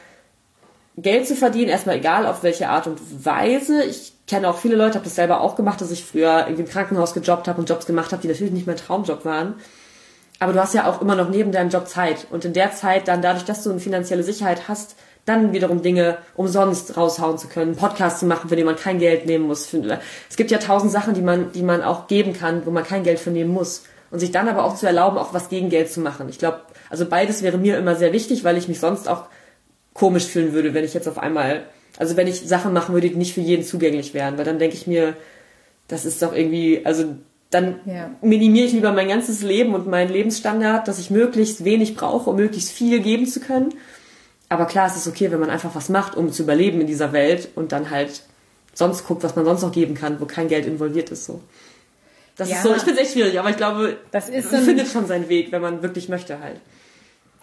[0.97, 3.85] Geld zu verdienen, erstmal egal auf welche Art und Weise.
[3.85, 6.69] Ich kenne auch viele Leute, habe das selber auch gemacht, dass ich früher irgendwie im
[6.71, 9.57] Krankenhaus gejobbt habe und Jobs gemacht habe, die natürlich nicht mein Traumjob waren.
[10.39, 12.27] Aber du hast ja auch immer noch neben deinem Job Zeit.
[12.31, 16.19] Und in der Zeit dann, dadurch, dass du eine finanzielle Sicherheit hast, dann wiederum Dinge
[16.37, 19.75] umsonst raushauen zu können, Podcasts zu machen, für den man kein Geld nehmen muss.
[20.31, 23.03] Es gibt ja tausend Sachen, die man, die man auch geben kann, wo man kein
[23.03, 23.83] Geld für nehmen muss.
[24.13, 26.29] Und sich dann aber auch zu erlauben, auch was gegen Geld zu machen.
[26.29, 29.25] Ich glaube, also beides wäre mir immer sehr wichtig, weil ich mich sonst auch
[29.95, 31.65] komisch fühlen würde, wenn ich jetzt auf einmal,
[31.99, 34.77] also wenn ich Sachen machen würde, die nicht für jeden zugänglich wären, weil dann denke
[34.77, 35.17] ich mir,
[35.89, 37.17] das ist doch irgendwie, also
[37.51, 38.11] dann ja.
[38.23, 42.37] minimiere ich lieber mein ganzes Leben und meinen Lebensstandard, dass ich möglichst wenig brauche, um
[42.37, 43.75] möglichst viel geben zu können
[44.49, 47.13] aber klar, es ist okay, wenn man einfach was macht, um zu überleben in dieser
[47.13, 48.23] Welt und dann halt
[48.75, 51.25] sonst guckt, was man sonst noch geben kann, wo kein Geld involviert ist.
[51.25, 51.41] So.
[52.37, 52.57] Das ja.
[52.57, 55.07] ist so, ich finde es echt schwierig, aber ich glaube, das ist so findet schon
[55.07, 56.61] seinen Weg, wenn man wirklich möchte halt.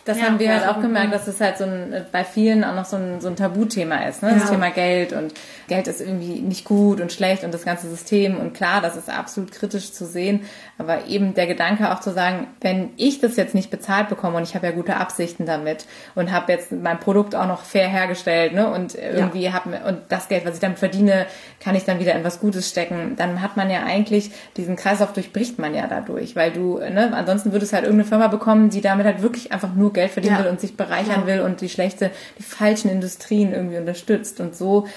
[0.06, 2.76] Das ja, haben wir halt auch gemerkt, dass es halt so ein, bei vielen auch
[2.76, 4.30] noch so ein, so ein Tabuthema ist, ne?
[4.30, 4.36] Ja.
[4.36, 5.34] Das Thema Geld und
[5.70, 9.10] Geld ist irgendwie nicht gut und schlecht und das ganze System und klar, das ist
[9.10, 10.42] absolut kritisch zu sehen,
[10.78, 14.44] aber eben der Gedanke auch zu sagen, wenn ich das jetzt nicht bezahlt bekomme und
[14.44, 15.86] ich habe ja gute Absichten damit
[16.16, 18.70] und habe jetzt mein Produkt auch noch fair hergestellt, ne?
[18.70, 19.54] Und irgendwie ja.
[19.54, 21.28] habe und das Geld, was ich damit verdiene,
[21.62, 25.14] kann ich dann wieder in was Gutes stecken, dann hat man ja eigentlich diesen Kreislauf
[25.14, 29.06] durchbricht man ja dadurch, weil du, ne, ansonsten würdest halt irgendeine Firma bekommen, die damit
[29.06, 30.44] halt wirklich einfach nur Geld verdienen ja.
[30.44, 31.28] will und sich bereichern ja.
[31.28, 34.40] will und die schlechte, die falschen Industrien irgendwie unterstützt.
[34.40, 34.88] Und so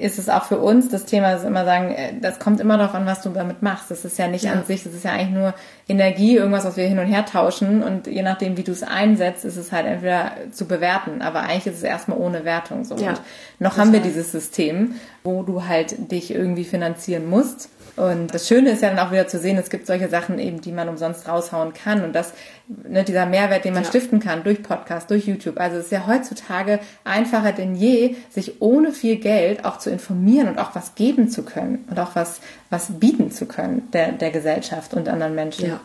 [0.00, 0.88] ist es auch für uns.
[0.88, 3.90] Das Thema ist immer sagen, äh, das kommt immer darauf an, was du damit machst.
[3.90, 4.52] Das ist ja nicht ja.
[4.52, 5.54] an sich, das ist ja eigentlich nur
[5.88, 7.82] Energie, irgendwas, was wir hin und her tauschen.
[7.82, 11.22] Und je nachdem, wie du es einsetzt, ist es halt entweder zu bewerten.
[11.22, 12.94] Aber eigentlich ist es erstmal ohne Wertung so.
[12.94, 13.20] Und
[13.58, 18.70] noch haben wir dieses System, wo du halt dich irgendwie finanzieren musst und das Schöne
[18.70, 21.26] ist ja dann auch wieder zu sehen, es gibt solche Sachen eben, die man umsonst
[21.26, 22.32] raushauen kann und das,
[22.68, 23.88] ne, dieser Mehrwert, den man ja.
[23.88, 25.58] stiften kann durch Podcast, durch YouTube.
[25.58, 30.48] Also es ist ja heutzutage einfacher denn je, sich ohne viel Geld auch zu informieren
[30.48, 34.30] und auch was geben zu können und auch was, was bieten zu können der, der
[34.30, 35.70] Gesellschaft und anderen Menschen.
[35.70, 35.80] Ja.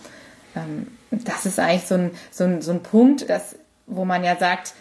[0.55, 3.55] Ähm, das ist eigentlich so ein, so ein, so ein Punkt, das,
[3.87, 4.73] wo man ja sagt,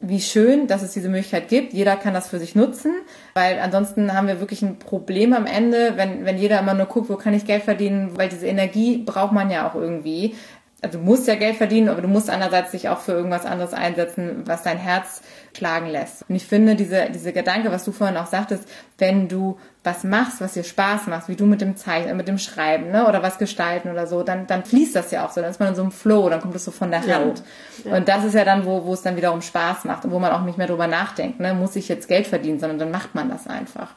[0.00, 1.72] wie schön, dass es diese Möglichkeit gibt.
[1.72, 2.92] Jeder kann das für sich nutzen,
[3.34, 7.08] weil ansonsten haben wir wirklich ein Problem am Ende, wenn, wenn jeder immer nur guckt,
[7.08, 10.34] wo kann ich Geld verdienen, weil diese Energie braucht man ja auch irgendwie.
[10.84, 13.72] Also du musst ja Geld verdienen, aber du musst andererseits dich auch für irgendwas anderes
[13.72, 15.22] einsetzen, was dein Herz
[15.56, 16.28] schlagen lässt.
[16.28, 18.68] Und ich finde, diese, diese Gedanke, was du vorhin auch sagtest,
[18.98, 22.36] wenn du was machst, was dir Spaß macht, wie du mit dem Zeichnen, mit dem
[22.36, 25.50] Schreiben, ne, oder was gestalten oder so, dann, dann fließt das ja auch so, dann
[25.50, 27.42] ist man in so einem Flow, dann kommt es so von der Hand.
[27.84, 27.90] Ja.
[27.90, 27.96] Ja.
[27.96, 30.32] Und das ist ja dann, wo, wo es dann wiederum Spaß macht und wo man
[30.32, 33.30] auch nicht mehr drüber nachdenkt, ne, muss ich jetzt Geld verdienen, sondern dann macht man
[33.30, 33.94] das einfach.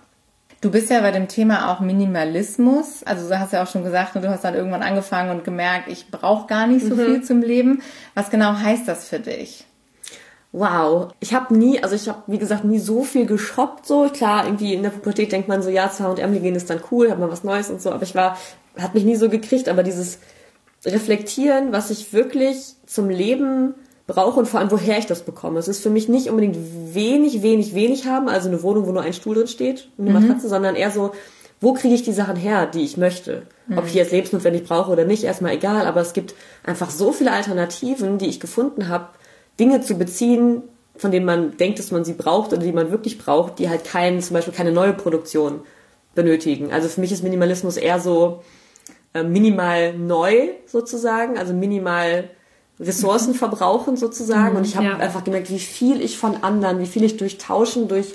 [0.59, 3.03] Du bist ja bei dem Thema auch Minimalismus.
[3.03, 6.09] Also du hast ja auch schon gesagt, du hast dann irgendwann angefangen und gemerkt, ich
[6.09, 7.05] brauche gar nicht so mhm.
[7.05, 7.81] viel zum Leben.
[8.15, 9.65] Was genau heißt das für dich?
[10.53, 14.09] Wow, ich habe nie, also ich habe wie gesagt nie so viel geshoppt so.
[14.09, 17.11] Klar, irgendwie in der Pubertät denkt man so, ja, zu H&M gehen ist dann cool,
[17.11, 18.37] hat man was Neues und so, aber ich war
[18.79, 20.19] hat mich nie so gekriegt, aber dieses
[20.85, 23.75] reflektieren, was ich wirklich zum Leben
[24.07, 25.59] brauche und vor allem woher ich das bekomme.
[25.59, 26.57] Es ist für mich nicht unbedingt
[26.93, 30.17] wenig, wenig, wenig haben, also eine Wohnung, wo nur ein Stuhl drin steht und eine
[30.17, 30.27] mhm.
[30.27, 31.11] Matratze, sondern eher so,
[31.59, 33.43] wo kriege ich die Sachen her, die ich möchte?
[33.67, 33.77] Mhm.
[33.77, 37.31] Ob ich jetzt lebensnotwendig brauche oder nicht, erstmal egal, aber es gibt einfach so viele
[37.31, 39.09] Alternativen, die ich gefunden habe,
[39.59, 40.63] Dinge zu beziehen,
[40.95, 43.83] von denen man denkt, dass man sie braucht oder die man wirklich braucht, die halt
[43.83, 45.61] kein, zum Beispiel keine neue Produktion
[46.15, 46.71] benötigen.
[46.71, 48.41] Also für mich ist Minimalismus eher so
[49.13, 52.29] äh, minimal neu sozusagen, also minimal
[52.79, 53.37] Ressourcen mhm.
[53.37, 54.51] verbrauchen sozusagen.
[54.51, 54.97] Mhm, und ich habe ja.
[54.97, 58.13] einfach gemerkt, wie viel ich von anderen, wie viel ich durch Tauschen, durch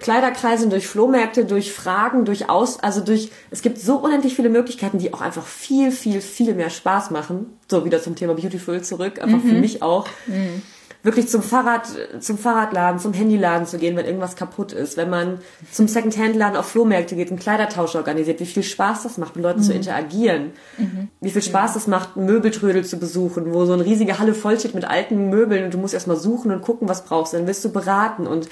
[0.00, 4.98] Kleiderkreise, durch Flohmärkte, durch Fragen, durch Aus, also durch, es gibt so unendlich viele Möglichkeiten,
[4.98, 7.58] die auch einfach viel, viel, viel mehr Spaß machen.
[7.70, 9.48] So wieder zum Thema Beautiful zurück, einfach mhm.
[9.48, 10.06] für mich auch.
[10.26, 10.62] Mhm
[11.04, 11.86] wirklich zum Fahrrad,
[12.18, 15.38] zum Fahrradladen, zum Handyladen zu gehen, wenn irgendwas kaputt ist, wenn man
[15.70, 19.60] zum Secondhand-Laden auf Flohmärkte geht, einen Kleidertausch organisiert, wie viel Spaß das macht, mit Leuten
[19.60, 19.64] mhm.
[19.64, 21.08] zu interagieren, mhm.
[21.20, 21.74] wie viel Spaß ja.
[21.74, 25.66] das macht, Möbeltrödel zu besuchen, wo so eine riesige Halle voll steht mit alten Möbeln
[25.66, 28.48] und du musst erstmal suchen und gucken, was brauchst, dann wirst du beraten und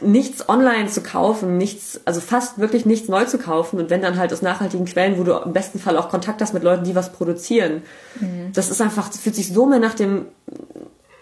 [0.00, 4.18] nichts online zu kaufen, nichts, also fast wirklich nichts neu zu kaufen und wenn dann
[4.18, 6.96] halt aus nachhaltigen Quellen, wo du im besten Fall auch Kontakt hast mit Leuten, die
[6.96, 7.82] was produzieren.
[8.20, 8.50] Mhm.
[8.52, 10.26] Das ist einfach, das fühlt sich so mehr nach dem,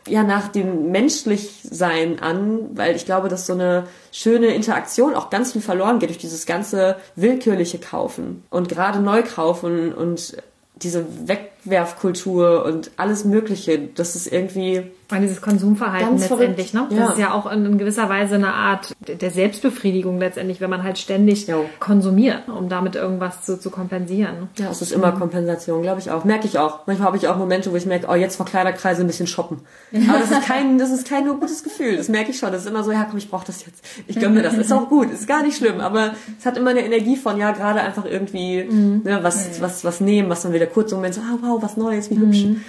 [0.09, 5.53] ja, nach dem Menschlichsein an, weil ich glaube, dass so eine schöne Interaktion auch ganz
[5.53, 10.37] viel verloren geht durch dieses ganze willkürliche Kaufen und gerade neu kaufen und
[10.77, 16.87] diese Wegwerfkultur und alles Mögliche, das ist irgendwie meine, dieses Konsumverhalten letztendlich, ne?
[16.91, 17.09] Das ja.
[17.11, 21.47] ist ja auch in, gewisser Weise eine Art der Selbstbefriedigung letztendlich, wenn man halt ständig
[21.47, 21.57] ja.
[21.79, 24.49] konsumiert, um damit irgendwas zu, zu kompensieren.
[24.59, 26.25] Ja, es ist immer Kompensation, glaube ich auch.
[26.25, 26.87] Merke ich auch.
[26.87, 29.61] Manchmal habe ich auch Momente, wo ich merke, oh, jetzt vor Kleiderkreise ein bisschen shoppen.
[29.93, 31.97] Aber das ist kein, das ist kein nur gutes Gefühl.
[31.97, 32.53] Das merke ich schon.
[32.53, 33.85] Das ist immer so, ja komm, ich brauche das jetzt.
[34.07, 34.55] Ich gönne mir das.
[34.61, 35.11] Ist auch gut.
[35.11, 35.81] Ist gar nicht schlimm.
[35.81, 39.03] Aber es hat immer eine Energie von, ja, gerade einfach irgendwie mhm.
[39.05, 39.63] ne, was, mhm.
[39.63, 42.19] was, was nehmen, was dann wieder kurz im Moment so, ah, wow, was Neues, wie
[42.19, 42.45] hübsch.
[42.45, 42.63] Mhm.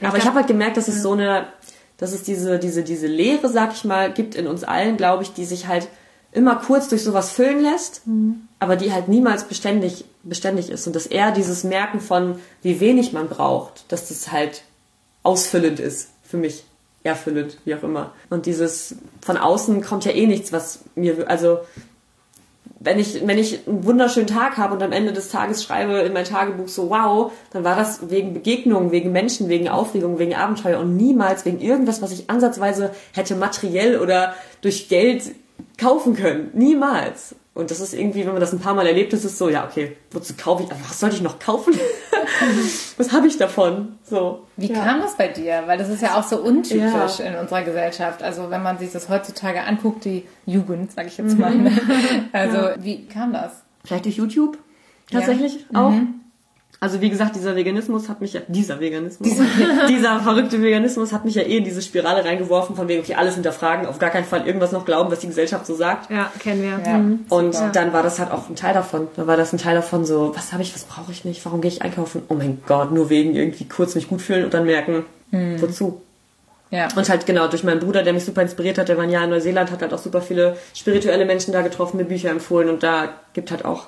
[0.00, 1.46] Aber ich, ich habe halt gemerkt, dass es so eine
[2.02, 5.34] dass es diese, diese, diese Leere, sag ich mal, gibt in uns allen, glaube ich,
[5.34, 5.86] die sich halt
[6.32, 8.48] immer kurz durch sowas füllen lässt, mhm.
[8.58, 10.84] aber die halt niemals beständig, beständig ist.
[10.88, 14.64] Und dass eher dieses Merken von, wie wenig man braucht, dass das halt
[15.22, 16.64] ausfüllend ist für mich.
[17.04, 18.12] Erfüllend, wie auch immer.
[18.30, 21.60] Und dieses von außen kommt ja eh nichts, was mir, also
[22.84, 26.12] wenn ich, wenn ich einen wunderschönen Tag habe und am Ende des Tages schreibe in
[26.12, 30.80] mein Tagebuch so, wow, dann war das wegen Begegnungen, wegen Menschen, wegen Aufregung, wegen Abenteuer
[30.80, 35.32] und niemals wegen irgendwas, was ich ansatzweise hätte materiell oder durch Geld
[35.78, 36.50] kaufen können.
[36.54, 37.34] Niemals.
[37.54, 39.66] Und das ist irgendwie, wenn man das ein paar Mal erlebt, ist es so, ja,
[39.66, 41.74] okay, wozu kaufe ich, was sollte ich noch kaufen?
[42.96, 43.98] was habe ich davon?
[44.04, 44.46] So.
[44.56, 44.82] Wie ja.
[44.82, 45.64] kam das bei dir?
[45.66, 47.26] Weil das ist ja auch so untypisch ja.
[47.26, 48.22] in unserer Gesellschaft.
[48.22, 51.54] Also wenn man sich das heutzutage anguckt, die Jugend, sage ich jetzt mal.
[51.54, 51.78] Mhm.
[52.32, 52.74] Also ja.
[52.82, 53.62] wie kam das?
[53.84, 54.56] Vielleicht durch YouTube
[55.10, 55.90] tatsächlich auch.
[55.90, 56.21] Mhm.
[56.82, 59.44] Also wie gesagt, dieser Veganismus hat mich ja, dieser Veganismus, dieser,
[59.88, 63.34] dieser verrückte Veganismus hat mich ja eh in diese Spirale reingeworfen, von wegen, okay, alles
[63.34, 66.10] hinterfragen, auf gar keinen Fall irgendwas noch glauben, was die Gesellschaft so sagt.
[66.10, 66.80] Ja, kennen wir.
[66.84, 67.20] Ja, mhm.
[67.28, 67.70] Und super.
[67.72, 69.06] dann war das halt auch ein Teil davon.
[69.14, 71.60] Dann war das ein Teil davon so, was habe ich, was brauche ich nicht, warum
[71.60, 72.22] gehe ich einkaufen?
[72.26, 75.62] Oh mein Gott, nur wegen irgendwie kurz mich gut fühlen und dann merken, mhm.
[75.62, 76.02] wozu?
[76.72, 76.88] Ja.
[76.96, 79.22] Und halt genau durch meinen Bruder, der mich super inspiriert hat, der war ein Jahr
[79.22, 82.82] in Neuseeland, hat halt auch super viele spirituelle Menschen da getroffen, mir Bücher empfohlen und
[82.82, 83.86] da gibt halt auch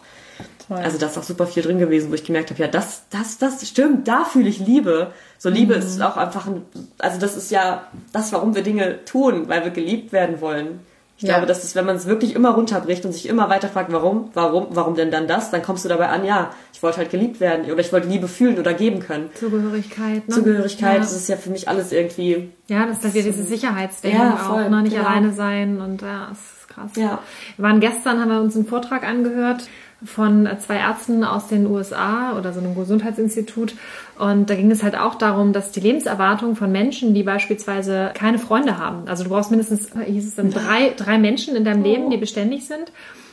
[0.69, 0.79] Toll.
[0.79, 3.39] Also da ist auch super viel drin gewesen, wo ich gemerkt habe, ja, das, das,
[3.39, 5.13] das stimmt, da fühle ich Liebe.
[5.39, 5.81] So Liebe mhm.
[5.81, 6.63] ist auch einfach ein,
[6.99, 10.81] also das ist ja das, warum wir Dinge tun, weil wir geliebt werden wollen.
[11.17, 11.35] Ich ja.
[11.35, 14.31] glaube, dass es, wenn man es wirklich immer runterbricht und sich immer weiter fragt, warum,
[14.35, 17.39] warum, warum denn dann das, dann kommst du dabei an, ja, ich wollte halt geliebt
[17.39, 19.31] werden oder ich wollte Liebe fühlen oder geben können.
[19.39, 20.35] Zugehörigkeit, ne?
[20.35, 20.99] Zugehörigkeit, ja.
[20.99, 22.51] das ist ja für mich alles irgendwie.
[22.67, 24.83] Ja, das ist halt wieder diese Sicherheitsdenken ja, voll, auch, ne?
[24.83, 25.09] nicht genau.
[25.09, 26.91] alleine sein und ja, das ist krass.
[26.97, 27.21] Ja.
[27.57, 29.69] Wir waren gestern, haben wir uns einen Vortrag angehört
[30.05, 33.75] von zwei Ärzten aus den USA oder so einem Gesundheitsinstitut.
[34.19, 38.39] Und da ging es halt auch darum, dass die Lebenserwartung von Menschen, die beispielsweise keine
[38.39, 42.11] Freunde haben, also du brauchst mindestens, hieß es dann, drei, drei Menschen in deinem Leben,
[42.11, 42.93] die beständig sind.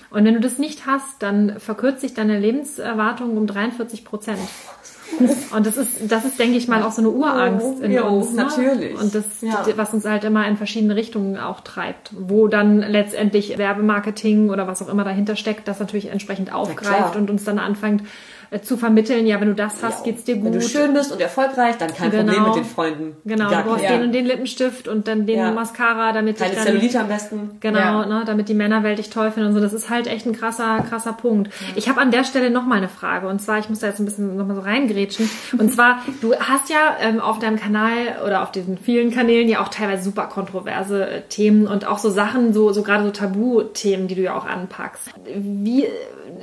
[0.09, 4.39] Und wenn du das nicht hast, dann verkürzt sich deine Lebenserwartung um 43 Prozent.
[5.55, 8.31] Und das ist, das ist, denke ich mal, auch so eine Urangst in ja, uns.
[8.31, 8.43] Ne?
[8.43, 8.99] Natürlich.
[8.99, 9.65] Und das, ja.
[9.75, 14.81] was uns halt immer in verschiedene Richtungen auch treibt, wo dann letztendlich Werbemarketing oder was
[14.81, 18.03] auch immer dahinter steckt, das natürlich entsprechend aufgreift und uns dann anfängt,
[18.59, 20.45] zu vermitteln, ja, wenn du das hast, ja, geht's dir gut.
[20.45, 22.33] Wenn du schön bist und erfolgreich, dann kein genau.
[22.33, 23.15] Problem mit den Freunden.
[23.23, 23.91] Genau, Gar du brauchst ja.
[23.91, 25.51] den und den Lippenstift und dann den ja.
[25.51, 27.57] Mascara, damit Keine dann, Zellulite am besten.
[27.61, 29.61] Genau, ne, damit die Männerwelt dich toll finden und so.
[29.61, 31.49] Das ist halt echt ein krasser, krasser Punkt.
[31.75, 33.99] Ich habe an der Stelle noch mal eine Frage und zwar, ich muss da jetzt
[33.99, 35.29] ein bisschen noch mal so reingrätschen.
[35.57, 39.61] Und zwar, du hast ja ähm, auf deinem Kanal oder auf diesen vielen Kanälen ja
[39.61, 44.09] auch teilweise super kontroverse äh, Themen und auch so Sachen, so, so gerade so Tabuthemen,
[44.09, 45.09] die du ja auch anpackst.
[45.35, 45.87] Wie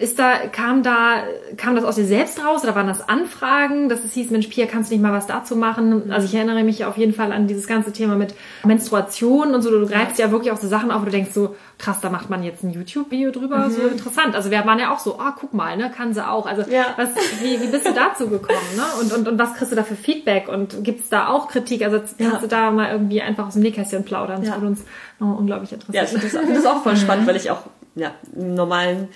[0.01, 1.25] ist da, kam da,
[1.57, 4.67] kam das aus dir selbst raus oder waren das Anfragen, dass es hieß, Mensch, Pia,
[4.67, 6.11] kannst du nicht mal was dazu machen?
[6.11, 8.35] Also ich erinnere mich auf jeden Fall an dieses ganze Thema mit
[8.65, 9.71] Menstruation und so.
[9.71, 12.31] Du greifst ja wirklich auch so Sachen auf, wo du denkst so, krass, da macht
[12.31, 13.71] man jetzt ein YouTube-Video drüber, mhm.
[13.71, 14.35] so interessant.
[14.35, 16.47] Also wir waren ja auch so, ah, guck mal, ne, kann sie auch.
[16.47, 16.87] Also ja.
[16.97, 18.83] was, wie, wie bist du dazu gekommen, ne?
[19.01, 20.49] Und, und, und was kriegst du da für Feedback?
[20.49, 21.85] Und gibt's da auch Kritik?
[21.85, 22.39] Also kannst ja.
[22.39, 24.41] du da mal irgendwie einfach aus dem Nähkästchen plaudern?
[24.41, 24.55] Das ja.
[24.57, 24.85] würde uns
[25.19, 26.07] noch unglaublich interessieren.
[26.07, 27.63] Ja, das, das ist auch voll spannend, weil ich auch
[27.99, 29.09] ja, im normalen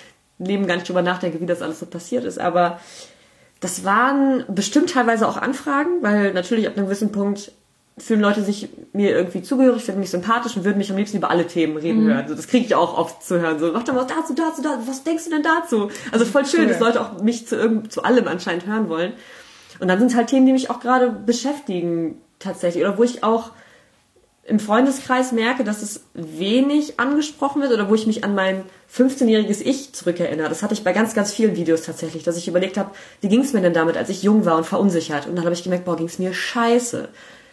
[0.45, 2.39] Leben gar nicht drüber nachdenke, wie das alles so passiert ist.
[2.39, 2.81] Aber
[3.61, 7.53] das waren bestimmt teilweise auch Anfragen, weil natürlich ab einem gewissen Punkt
[7.99, 11.31] fühlen Leute sich mir irgendwie zugehörig, finden mich sympathisch und würden mich am liebsten über
[11.31, 12.09] alle Themen reden mhm.
[12.09, 12.29] hören.
[12.29, 13.59] So, das kriege ich auch oft zu hören.
[13.59, 15.91] So, mach doch was dazu, dazu, dazu, was denkst du denn dazu?
[16.11, 16.69] Also voll schön, cool.
[16.69, 19.13] dass Leute auch mich zu, irgend, zu allem anscheinend hören wollen.
[19.79, 22.83] Und dann sind es halt Themen, die mich auch gerade beschäftigen tatsächlich.
[22.83, 23.51] Oder wo ich auch
[24.45, 29.61] im Freundeskreis merke, dass es wenig angesprochen wird oder wo ich mich an mein 15-jähriges
[29.61, 30.49] Ich zurückerinnere.
[30.49, 33.43] Das hatte ich bei ganz, ganz vielen Videos tatsächlich, dass ich überlegt habe, wie ging
[33.43, 35.29] es mir denn damit, als ich jung war und verunsichert.
[35.29, 37.09] Und dann habe ich gemerkt, boah, ging es mir scheiße.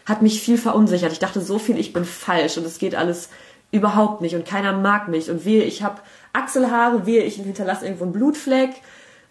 [0.06, 1.12] Hat mich viel verunsichert.
[1.12, 3.30] Ich dachte so viel, ich bin falsch und es geht alles
[3.72, 6.02] überhaupt nicht und keiner mag mich und wehe, ich habe
[6.34, 8.72] Achselhaare, wehe, ich hinterlasse irgendwo einen Blutfleck.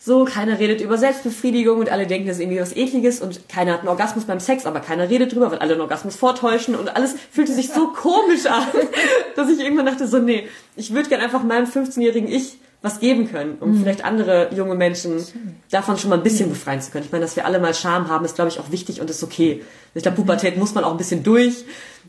[0.00, 3.72] So, keiner redet über Selbstbefriedigung und alle denken, das ist irgendwie was Ekliges und keiner
[3.72, 6.94] hat einen Orgasmus beim Sex, aber keiner redet drüber, weil alle einen Orgasmus vortäuschen und
[6.94, 8.66] alles fühlte sich so komisch an,
[9.37, 13.28] dass ich irgendwann dachte so, nee, ich würde gern einfach meinem 15-jährigen Ich was geben
[13.28, 13.80] können, um mhm.
[13.80, 15.24] vielleicht andere junge Menschen
[15.70, 17.04] davon schon mal ein bisschen befreien zu können.
[17.04, 19.24] Ich meine, dass wir alle mal Scham haben, ist, glaube ich, auch wichtig und ist
[19.24, 19.64] okay.
[19.94, 21.64] Ich glaube, Pubertät muss man auch ein bisschen durch.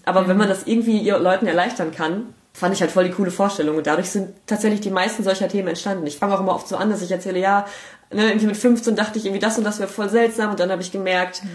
[0.05, 3.77] Aber wenn man das irgendwie Leuten erleichtern kann, fand ich halt voll die coole Vorstellung.
[3.77, 6.05] Und dadurch sind tatsächlich die meisten solcher Themen entstanden.
[6.07, 7.65] Ich fange auch immer oft so an, dass ich erzähle, ja,
[8.11, 10.51] ne, irgendwie mit 15 dachte ich irgendwie das und das wäre voll seltsam.
[10.51, 11.47] Und dann habe ich gemerkt, mhm.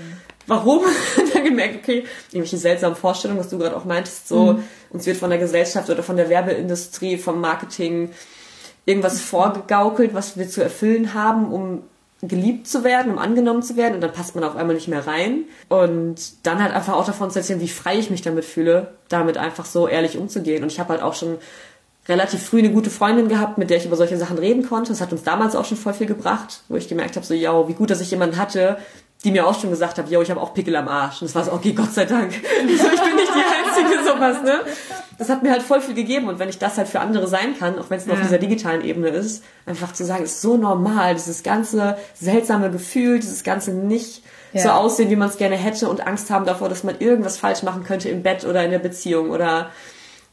[0.46, 0.80] warum?
[1.18, 4.64] und dann gemerkt, okay, irgendwelche seltsamen Vorstellungen, was du gerade auch meintest, so, mhm.
[4.90, 8.10] uns wird von der Gesellschaft oder von der Werbeindustrie, vom Marketing
[8.86, 11.82] irgendwas vorgegaukelt, was wir zu erfüllen haben, um
[12.28, 15.06] geliebt zu werden, um angenommen zu werden und dann passt man auf einmal nicht mehr
[15.06, 15.44] rein.
[15.68, 19.38] Und dann halt einfach auch davon zu erzählen, wie frei ich mich damit fühle, damit
[19.38, 20.62] einfach so ehrlich umzugehen.
[20.62, 21.38] Und ich habe halt auch schon
[22.08, 24.90] relativ früh eine gute Freundin gehabt, mit der ich über solche Sachen reden konnte.
[24.90, 27.66] Das hat uns damals auch schon voll viel gebracht, wo ich gemerkt habe, so, ja,
[27.68, 28.76] wie gut, dass ich jemanden hatte,
[29.24, 31.22] die mir auch schon gesagt hat, yo, ich habe auch Pickel am Arsch.
[31.22, 32.32] Und das war so, okay, Gott sei Dank.
[32.32, 34.60] so, ich bin nicht die Einzige, sowas, ne?
[35.16, 36.28] Das hat mir halt voll viel gegeben.
[36.28, 38.20] Und wenn ich das halt für andere sein kann, auch wenn es nur ja.
[38.20, 43.18] auf dieser digitalen Ebene ist, einfach zu sagen, ist so normal, dieses ganze seltsame Gefühl,
[43.18, 44.62] dieses ganze nicht ja.
[44.62, 47.62] so aussehen, wie man es gerne hätte und Angst haben davor, dass man irgendwas falsch
[47.62, 49.70] machen könnte im Bett oder in der Beziehung oder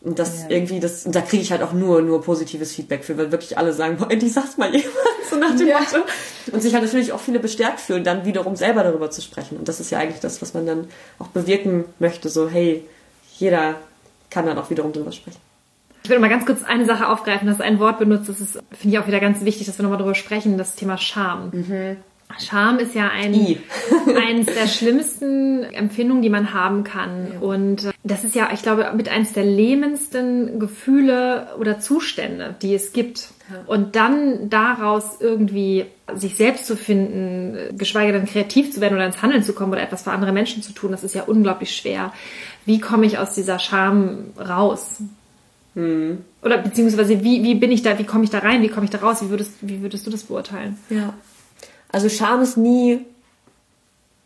[0.03, 0.49] und das ja.
[0.49, 3.59] irgendwie, das, und da kriege ich halt auch nur, nur positives Feedback für, weil wirklich
[3.59, 4.91] alle sagen, boah, endlich sagt's mal jemand,
[5.29, 5.79] so nach dem ja.
[5.79, 6.03] Motto.
[6.51, 9.57] Und sich halt natürlich auch viele bestärkt fühlen, dann wiederum selber darüber zu sprechen.
[9.57, 10.87] Und das ist ja eigentlich das, was man dann
[11.19, 12.83] auch bewirken möchte, so, hey,
[13.37, 13.75] jeder
[14.29, 15.39] kann dann auch wiederum darüber sprechen.
[16.03, 18.95] Ich würde mal ganz kurz eine Sache aufgreifen, dass ein Wort benutzt, das ist, finde
[18.95, 21.51] ich auch wieder ganz wichtig, dass wir nochmal darüber sprechen, das Thema Scham.
[21.51, 21.97] Mhm.
[22.39, 23.33] Scham ist ja ein,
[24.15, 27.33] eines der schlimmsten Empfindungen, die man haben kann.
[27.33, 27.39] Ja.
[27.39, 32.73] Und äh, das ist ja, ich glaube, mit eines der lähmendsten Gefühle oder Zustände, die
[32.73, 33.29] es gibt.
[33.51, 33.63] Ja.
[33.67, 35.85] Und dann daraus irgendwie
[36.15, 39.81] sich selbst zu finden, geschweige denn kreativ zu werden oder ins Handeln zu kommen oder
[39.81, 42.13] etwas für andere Menschen zu tun, das ist ja unglaublich schwer.
[42.65, 44.97] Wie komme ich aus dieser Scham raus?
[45.75, 46.23] Hm.
[46.41, 48.91] Oder beziehungsweise wie, wie bin ich da, wie komme ich da rein, wie komme ich
[48.91, 49.21] da raus?
[49.21, 50.77] Wie würdest, wie würdest du das beurteilen?
[50.89, 51.13] Ja.
[51.91, 53.05] Also Scham ist nie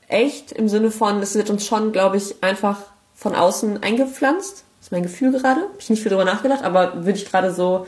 [0.08, 2.80] echt im Sinne von, es wird uns schon, glaube ich, einfach
[3.16, 4.64] von außen eingepflanzt.
[4.80, 5.62] Das ist mein Gefühl gerade.
[5.62, 7.88] Habe ich nicht viel drüber nachgedacht, aber würde ich gerade so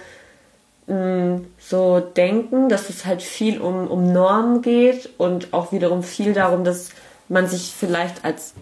[0.87, 6.63] so denken, dass es halt viel um, um Normen geht und auch wiederum viel darum,
[6.63, 6.91] dass
[7.27, 8.53] man sich vielleicht als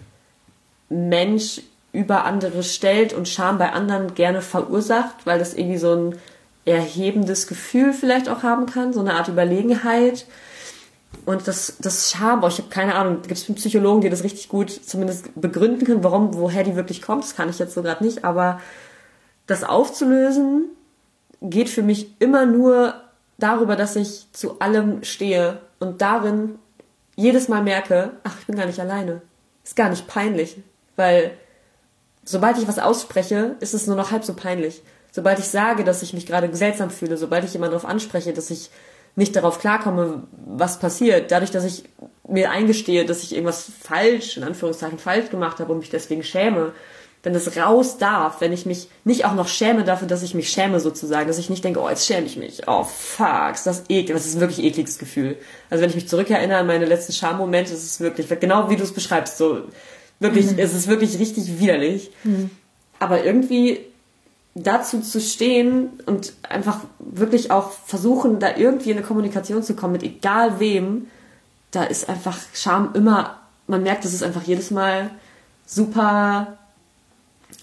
[0.88, 1.62] Mensch
[1.92, 6.18] über andere stellt und Scham bei anderen gerne verursacht, weil das irgendwie so ein
[6.64, 10.26] erhebendes Gefühl vielleicht auch haben kann, so eine Art Überlegenheit.
[11.24, 14.70] Und das, das Scham, ich habe keine Ahnung, gibt es Psychologen, die das richtig gut
[14.70, 18.24] zumindest begründen können, warum, woher die wirklich kommt, das kann ich jetzt so gerade nicht,
[18.24, 18.60] aber
[19.46, 20.70] das aufzulösen
[21.40, 22.94] geht für mich immer nur
[23.38, 26.58] darüber, dass ich zu allem stehe und darin
[27.16, 29.22] jedes Mal merke, ach, ich bin gar nicht alleine.
[29.64, 30.56] Ist gar nicht peinlich,
[30.96, 31.32] weil
[32.24, 34.82] sobald ich was ausspreche, ist es nur noch halb so peinlich.
[35.10, 38.50] Sobald ich sage, dass ich mich gerade seltsam fühle, sobald ich jemanden darauf anspreche, dass
[38.50, 38.70] ich
[39.14, 41.84] nicht darauf klarkomme, was passiert, dadurch, dass ich
[42.28, 46.72] mir eingestehe, dass ich irgendwas falsch, in Anführungszeichen falsch gemacht habe und mich deswegen schäme,
[47.26, 50.48] wenn das raus darf, wenn ich mich nicht auch noch schäme dafür, dass ich mich
[50.48, 53.80] schäme sozusagen, dass ich nicht denke, oh, jetzt schäme ich mich, oh fuck, ist das
[53.88, 55.36] eklig, das ist ein wirklich ekliges Gefühl.
[55.68, 58.84] Also wenn ich mich zurückerinnere an meine letzten Schammomente, ist es wirklich, genau wie du
[58.84, 59.62] es beschreibst, so
[60.20, 60.60] wirklich, mhm.
[60.60, 62.12] es ist wirklich richtig widerlich.
[62.22, 62.50] Mhm.
[63.00, 63.80] Aber irgendwie
[64.54, 69.94] dazu zu stehen und einfach wirklich auch versuchen, da irgendwie in eine Kommunikation zu kommen
[69.94, 71.08] mit egal wem,
[71.72, 75.10] da ist einfach Scham immer, man merkt, das ist einfach jedes Mal
[75.66, 76.56] super,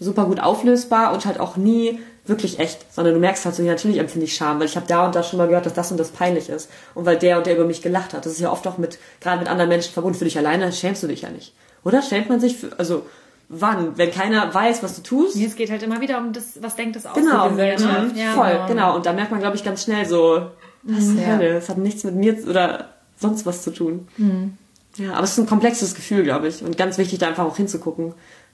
[0.03, 3.71] super gut auflösbar und halt auch nie wirklich echt, sondern du merkst halt so, ja,
[3.71, 5.91] natürlich empfinde ich Scham, weil ich habe da und da schon mal gehört, dass das
[5.91, 8.25] und das peinlich ist und weil der und der über mich gelacht hat.
[8.25, 10.17] Das ist ja oft auch mit, gerade mit anderen Menschen verbunden.
[10.17, 11.53] Für dich alleine schämst du dich ja nicht.
[11.83, 13.05] Oder schämt man sich für, also
[13.49, 13.97] wann?
[13.97, 15.35] Wenn keiner weiß, was du tust?
[15.35, 18.15] Es geht halt immer wieder um das, was denkt das aus genau, der Gesellschaft.
[18.15, 18.67] Ja, voll, genau.
[18.67, 18.95] genau.
[18.95, 20.47] Und da merkt man, glaube ich, ganz schnell so,
[20.83, 21.55] was mhm, Hölle, ja.
[21.55, 22.89] es hat nichts mit mir oder
[23.19, 24.07] sonst was zu tun.
[24.17, 24.57] Mhm.
[24.95, 26.63] Ja, aber es ist ein komplexes Gefühl, glaube ich.
[26.63, 28.13] Und ganz wichtig, da einfach auch hinzugucken.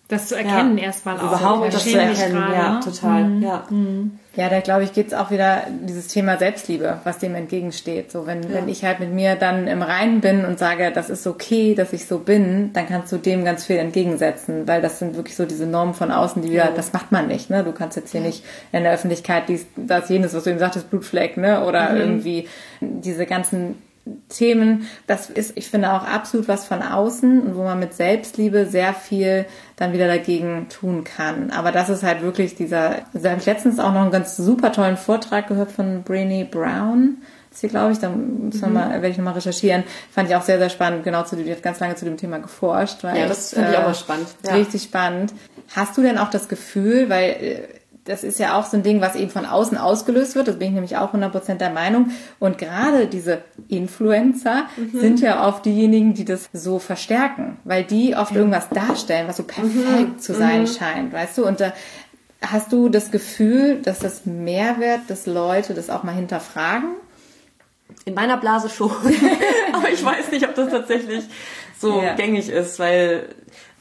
[0.09, 0.85] Das zu erkennen ja.
[0.85, 1.23] erstmal auch.
[1.23, 2.79] Überhaupt das zu erkennen, grade, ja, ne?
[2.79, 3.43] total, mhm.
[3.43, 3.63] ja.
[3.69, 4.19] Mhm.
[4.35, 8.11] Ja, da glaube ich, geht's auch wieder dieses Thema Selbstliebe, was dem entgegensteht.
[8.11, 8.49] So, wenn, ja.
[8.53, 11.93] wenn ich halt mit mir dann im Reinen bin und sage, das ist okay, dass
[11.93, 15.45] ich so bin, dann kannst du dem ganz viel entgegensetzen, weil das sind wirklich so
[15.45, 16.71] diese Normen von außen, die wieder, ja.
[16.75, 17.63] das macht man nicht, ne?
[17.63, 20.89] Du kannst jetzt hier nicht in der Öffentlichkeit dies, das, jenes, was du eben sagtest,
[20.89, 21.63] Blutfleck, ne?
[21.65, 21.97] Oder mhm.
[21.97, 22.47] irgendwie
[22.81, 23.75] diese ganzen
[24.29, 28.65] Themen, das ist, ich finde, auch absolut was von außen und wo man mit Selbstliebe
[28.65, 29.45] sehr viel
[29.75, 31.51] dann wieder dagegen tun kann.
[31.51, 34.35] Aber das ist halt wirklich dieser, also da habe ich letztens auch noch einen ganz
[34.37, 37.17] super tollen Vortrag gehört von Brainy Brown.
[37.49, 38.75] Das hier, glaube ich, da muss man mhm.
[38.75, 39.83] mal, werde ich nochmal recherchieren.
[40.11, 41.03] Fand ich auch sehr, sehr spannend.
[41.03, 43.03] Genau zu, die hat ganz lange zu dem Thema geforscht.
[43.03, 44.27] Weil ja, das finde ich auch mal spannend.
[44.45, 44.53] Ja.
[44.53, 45.33] Richtig spannend.
[45.75, 47.78] Hast du denn auch das Gefühl, weil äh,
[48.09, 50.47] das ist ja auch so ein Ding, was eben von außen ausgelöst wird.
[50.47, 52.09] Das bin ich nämlich auch 100% der Meinung.
[52.39, 54.99] Und gerade diese Influencer mhm.
[54.99, 59.43] sind ja oft diejenigen, die das so verstärken, weil die oft irgendwas darstellen, was so
[59.43, 60.19] perfekt mhm.
[60.19, 60.67] zu sein mhm.
[60.67, 61.45] scheint, weißt du?
[61.45, 61.71] Und da
[62.41, 66.95] hast du das Gefühl, dass das mehr wird, dass Leute das auch mal hinterfragen?
[68.05, 68.89] In meiner Blase schon.
[69.71, 71.25] Aber ich weiß nicht, ob das tatsächlich
[71.77, 72.15] so ja.
[72.15, 73.29] gängig ist, weil,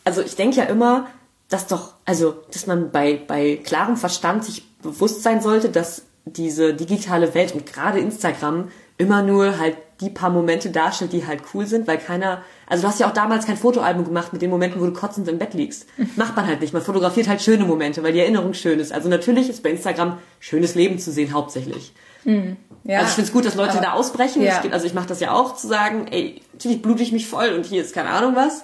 [0.05, 1.07] also ich denke ja immer,
[1.49, 6.75] dass doch, also, dass man bei, bei klarem Verstand sich bewusst sein sollte, dass diese
[6.75, 8.69] digitale Welt und gerade Instagram
[8.99, 12.89] immer nur halt die paar Momente darstellt, die halt cool sind, weil keiner, also du
[12.89, 15.55] hast ja auch damals kein Fotoalbum gemacht mit den Momenten, wo du kotzend im Bett
[15.55, 15.87] liegst.
[16.17, 16.73] Macht man halt nicht.
[16.73, 18.93] Man fotografiert halt schöne Momente, weil die Erinnerung schön ist.
[18.93, 21.93] Also natürlich ist bei Instagram schönes Leben zu sehen, hauptsächlich.
[22.25, 22.57] Mhm.
[22.85, 22.99] Ja.
[22.99, 24.43] Also ich finde es gut, dass Leute Aber, da ausbrechen.
[24.43, 24.63] Ja.
[24.71, 27.67] also ich mache das ja auch, zu sagen, ey, natürlich blute ich mich voll und
[27.67, 28.63] hier ist keine Ahnung was.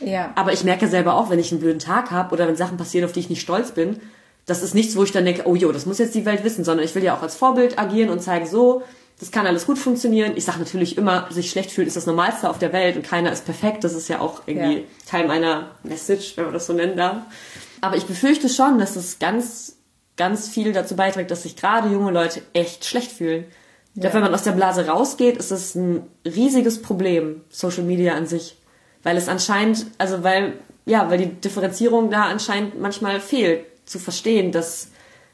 [0.00, 0.32] Ja.
[0.34, 3.04] Aber ich merke selber auch, wenn ich einen blöden Tag habe oder wenn Sachen passieren,
[3.04, 4.00] auf die ich nicht stolz bin,
[4.46, 6.64] das ist nichts, wo ich dann denke, oh jo, das muss jetzt die Welt wissen,
[6.64, 8.82] sondern ich will ja auch als Vorbild agieren und zeigen, so,
[9.20, 10.32] das kann alles gut funktionieren.
[10.36, 13.32] Ich sage natürlich immer, sich schlecht fühlen ist das Normalste auf der Welt und keiner
[13.32, 13.84] ist perfekt.
[13.84, 14.84] Das ist ja auch irgendwie ja.
[15.06, 17.18] Teil meiner Message, wenn man das so nennen darf.
[17.80, 19.76] Aber ich befürchte schon, dass es ganz,
[20.16, 23.44] ganz viel dazu beiträgt, dass sich gerade junge Leute echt schlecht fühlen.
[23.94, 28.14] Ich glaube, wenn man aus der Blase rausgeht, ist es ein riesiges Problem, Social Media
[28.14, 28.56] an sich.
[29.02, 34.52] Weil es anscheinend, also weil, ja, weil die Differenzierung da anscheinend manchmal fehlt, zu verstehen,
[34.52, 34.88] dass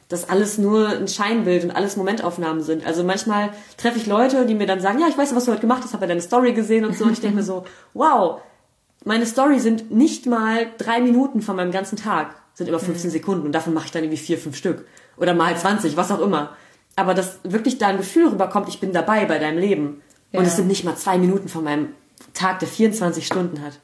[0.08, 2.86] das alles nur ein Scheinbild und alles Momentaufnahmen sind.
[2.86, 5.62] Also manchmal treffe ich Leute, die mir dann sagen, ja, ich weiß, was du heute
[5.62, 7.04] gemacht hast, habe ja deine Story gesehen und so.
[7.04, 8.40] Und ich denke mir so, wow,
[9.04, 13.12] meine Story sind nicht mal drei Minuten von meinem ganzen Tag, sind über 15 mhm.
[13.12, 14.86] Sekunden und davon mache ich dann irgendwie vier, fünf Stück.
[15.16, 16.56] Oder mal 20, was auch immer.
[16.96, 20.02] Aber dass wirklich da ein Gefühl rüberkommt, ich bin dabei bei deinem Leben.
[20.32, 20.40] Ja.
[20.40, 21.88] Und es sind nicht mal zwei Minuten von meinem
[22.32, 23.74] Tag, der 24 Stunden hat.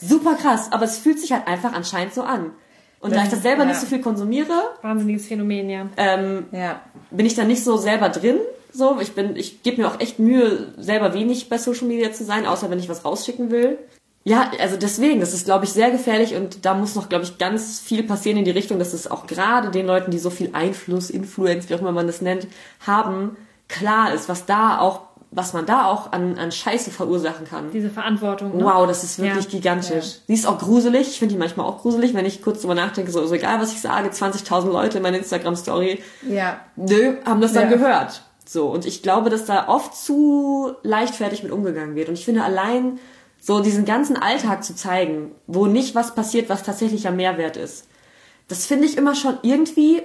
[0.00, 2.52] Super krass, aber es fühlt sich halt einfach anscheinend so an.
[3.00, 3.68] Und da ich das selber ja.
[3.68, 5.88] nicht so viel konsumiere, wahnsinniges Phänomen, ja.
[5.98, 6.80] Ähm, ja.
[7.10, 8.38] bin ich da nicht so selber drin.
[8.72, 12.24] So, ich bin, ich gebe mir auch echt Mühe, selber wenig bei Social Media zu
[12.24, 13.78] sein, außer wenn ich was rausschicken will.
[14.24, 17.36] Ja, also deswegen, das ist, glaube ich, sehr gefährlich und da muss noch, glaube ich,
[17.36, 20.50] ganz viel passieren in die Richtung, dass es auch gerade den Leuten, die so viel
[20.54, 22.48] Einfluss, Influence, wie auch immer man das nennt,
[22.86, 23.36] haben,
[23.68, 25.02] klar ist, was da auch
[25.34, 27.70] was man da auch an, an Scheiße verursachen kann.
[27.72, 28.56] Diese Verantwortung.
[28.56, 28.64] Ne?
[28.64, 29.50] Wow, das ist wirklich ja.
[29.50, 30.04] gigantisch.
[30.04, 30.20] Ja.
[30.28, 31.08] Sie ist auch gruselig.
[31.08, 33.72] Ich finde die manchmal auch gruselig, wenn ich kurz drüber nachdenke, so, so egal was
[33.72, 36.60] ich sage, 20.000 Leute in meiner Instagram-Story, ja.
[36.76, 37.76] nö, haben das dann ja.
[37.76, 38.22] gehört.
[38.46, 42.08] So, und ich glaube, dass da oft zu leichtfertig mit umgegangen wird.
[42.08, 43.00] Und ich finde allein
[43.40, 47.88] so diesen ganzen Alltag zu zeigen, wo nicht was passiert, was tatsächlich ein Mehrwert ist.
[48.48, 50.02] Das finde ich immer schon irgendwie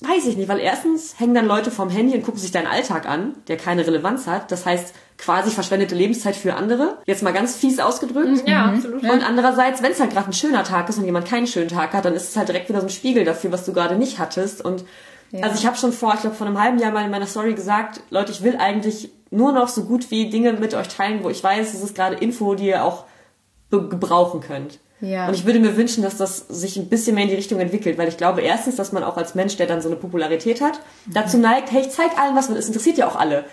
[0.00, 3.08] Weiß ich nicht, weil erstens hängen dann Leute vom Handy und gucken sich deinen Alltag
[3.08, 4.52] an, der keine Relevanz hat.
[4.52, 6.98] Das heißt, quasi verschwendete Lebenszeit für andere.
[7.04, 8.48] Jetzt mal ganz fies ausgedrückt.
[8.48, 8.76] Ja, mhm.
[8.76, 9.02] absolut.
[9.02, 11.94] Und andererseits, wenn es halt gerade ein schöner Tag ist und jemand keinen schönen Tag
[11.94, 14.20] hat, dann ist es halt direkt wieder so ein Spiegel dafür, was du gerade nicht
[14.20, 14.64] hattest.
[14.64, 14.84] Und
[15.32, 15.42] ja.
[15.42, 17.54] also ich habe schon vor, ich glaube vor einem halben Jahr mal in meiner Story
[17.54, 21.28] gesagt, Leute, ich will eigentlich nur noch so gut wie Dinge mit euch teilen, wo
[21.28, 23.04] ich weiß, es ist gerade Info, die ihr auch
[23.70, 24.78] gebrauchen könnt.
[25.00, 25.28] Ja.
[25.28, 27.98] Und ich würde mir wünschen, dass das sich ein bisschen mehr in die Richtung entwickelt,
[27.98, 30.80] weil ich glaube erstens, dass man auch als Mensch, der dann so eine Popularität hat,
[31.06, 31.12] mhm.
[31.14, 33.44] dazu neigt, hey, ich zeig allen was, weil es interessiert ja auch alle.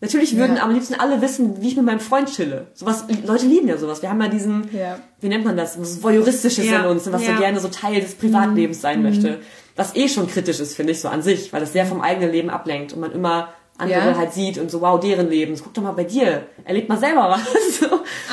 [0.00, 0.62] Natürlich würden ja.
[0.62, 2.68] am liebsten alle wissen, wie ich mit meinem Freund chille.
[2.72, 4.00] Sowas, Leute lieben ja sowas.
[4.00, 4.98] Wir haben ja diesen, ja.
[5.20, 6.80] wie nennt man das, was Voyeuristisches ja.
[6.80, 9.08] in uns, was so gerne so Teil des Privatlebens sein mhm.
[9.08, 9.38] möchte.
[9.74, 12.30] Was eh schon kritisch ist, finde ich, so an sich, weil das sehr vom eigenen
[12.30, 14.16] Leben ablenkt und man immer andere ja.
[14.16, 15.54] halt sieht und so, wow, deren Leben.
[15.62, 16.46] Guck doch mal bei dir.
[16.64, 17.78] Erlebt mal selber was.
[17.80, 17.86] so.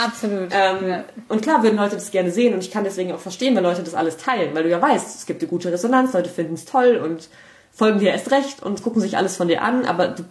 [0.03, 0.49] Absolut.
[0.51, 1.03] Ähm, ja.
[1.29, 3.83] Und klar würden Leute das gerne sehen und ich kann deswegen auch verstehen, wenn Leute
[3.83, 6.65] das alles teilen, weil du ja weißt, es gibt eine gute Resonanz, Leute finden es
[6.65, 7.29] toll und
[7.71, 10.23] folgen dir erst recht und gucken sich alles von dir an, aber du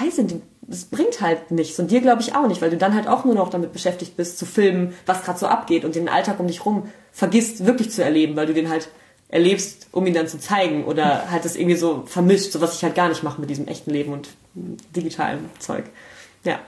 [0.00, 2.94] weißt nicht, das bringt halt nichts und dir glaube ich auch nicht, weil du dann
[2.94, 6.08] halt auch nur noch damit beschäftigt bist, zu filmen, was gerade so abgeht und den
[6.08, 8.88] Alltag um dich rum vergisst wirklich zu erleben, weil du den halt
[9.28, 12.84] erlebst, um ihn dann zu zeigen oder halt das irgendwie so vermischt, so was ich
[12.84, 15.84] halt gar nicht mache mit diesem echten Leben und digitalem Zeug.
[16.44, 16.58] Ja.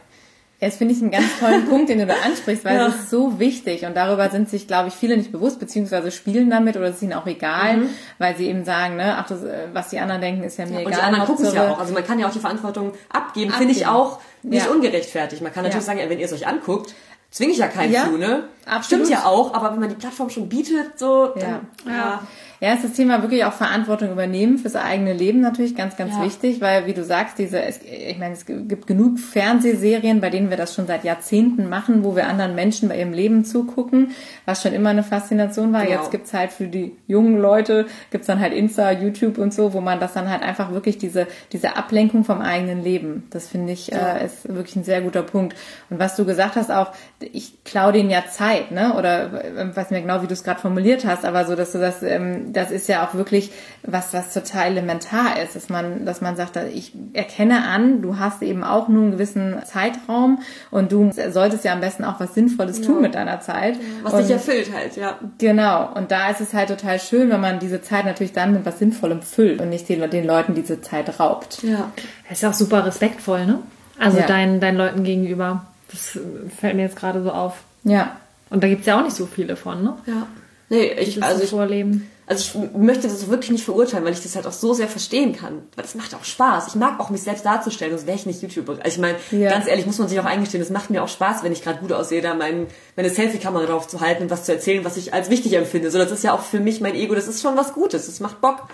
[0.61, 2.87] Das finde ich einen ganz tollen Punkt, den du da ansprichst, weil ja.
[2.87, 6.49] es ist so wichtig und darüber sind sich, glaube ich, viele nicht bewusst, beziehungsweise spielen
[6.49, 7.89] damit oder es ist ihnen auch egal, mhm.
[8.19, 10.75] weil sie eben sagen, ne, ach, das, äh, was die anderen denken, ist ja mir
[10.75, 10.93] ja, egal.
[10.93, 11.79] Und die anderen gucken es ja auch.
[11.79, 13.53] Also man kann ja auch die Verantwortung abgeben, abgeben.
[13.53, 14.73] finde ich auch nicht ja.
[14.73, 15.43] ungerechtfertigt.
[15.43, 16.95] Man kann natürlich sagen, ja, wenn ihr es euch anguckt,
[17.31, 18.45] zwinge ich ja keinen ja, zu, ne?
[18.65, 18.85] Absolut.
[18.85, 21.61] Stimmt ja auch, aber wenn man die Plattform schon bietet, so, ja.
[21.85, 22.23] Dann, ja.
[22.61, 22.75] Ja.
[22.75, 26.25] Ist das Thema wirklich auch Verantwortung übernehmen fürs eigene Leben natürlich ganz, ganz ja.
[26.25, 30.51] wichtig, weil wie du sagst, diese, es, ich meine, es gibt genug Fernsehserien, bei denen
[30.51, 34.13] wir das schon seit Jahrzehnten machen, wo wir anderen Menschen bei ihrem Leben zugucken,
[34.45, 35.85] was schon immer eine Faszination war.
[35.85, 36.01] Genau.
[36.01, 39.81] Jetzt gibt's halt für die jungen Leute, gibt's dann halt Insta, YouTube und so, wo
[39.81, 43.89] man das dann halt einfach wirklich diese, diese Ablenkung vom eigenen Leben, das finde ich,
[43.89, 44.17] ja.
[44.17, 45.57] äh, ist wirklich ein sehr guter Punkt.
[45.91, 48.95] Und was du gesagt hast auch, ich klaue denen ja Zeit, ne?
[48.95, 51.73] Oder äh, weiß nicht mehr genau, wie du es gerade formuliert hast, aber so, dass
[51.73, 53.51] du das, ähm, das ist ja auch wirklich
[53.83, 58.43] was, was total elementar ist, dass man, dass man sagt, ich erkenne an, du hast
[58.43, 60.41] eben auch nur einen gewissen Zeitraum
[60.71, 62.87] und du solltest ja am besten auch was Sinnvolles ja.
[62.87, 63.79] tun mit deiner Zeit.
[64.03, 65.19] Was und, dich erfüllt halt, ja.
[65.39, 65.93] Genau.
[65.95, 68.79] Und da ist es halt total schön, wenn man diese Zeit natürlich dann mit was
[68.79, 71.63] Sinnvollem füllt und nicht den, den Leuten diese Zeit raubt.
[71.63, 71.93] Ja.
[72.29, 73.59] Das ist ja auch super respektvoll, ne?
[73.99, 74.27] Also ja.
[74.27, 75.67] deinen, deinen Leuten gegenüber.
[75.91, 76.19] Das
[76.59, 77.59] fällt mir jetzt gerade so auf.
[77.85, 78.17] Ja.
[78.51, 79.95] Und da gibt es ja auch nicht so viele von, ne?
[80.07, 80.27] Ja.
[80.69, 82.11] Nee, ich, also ich, vorleben.
[82.27, 85.37] Also ich möchte das wirklich nicht verurteilen, weil ich das halt auch so sehr verstehen
[85.37, 85.63] kann.
[85.77, 86.69] Weil das macht auch Spaß.
[86.69, 88.79] Ich mag auch mich selbst darzustellen, sonst wäre ich nicht YouTuber.
[88.83, 89.51] Also ich meine, ja.
[89.51, 91.81] ganz ehrlich, muss man sich auch eingestehen, es macht mir auch Spaß, wenn ich gerade
[91.81, 92.67] gut aussehe, da mein,
[92.97, 95.91] meine Selfie-Kamera drauf zu halten und was zu erzählen, was ich als wichtig empfinde.
[95.91, 98.21] So, das ist ja auch für mich mein Ego, das ist schon was Gutes, das
[98.21, 98.69] macht Bock.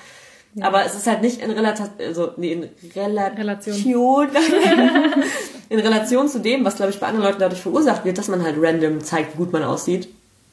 [0.55, 0.67] Ja.
[0.67, 4.29] Aber es ist halt nicht in Relation, also nee, in Rela Relation,
[5.69, 8.43] in Relation zu dem, was glaube ich bei anderen Leuten dadurch verursacht wird, dass man
[8.43, 10.09] halt random zeigt, wie gut man aussieht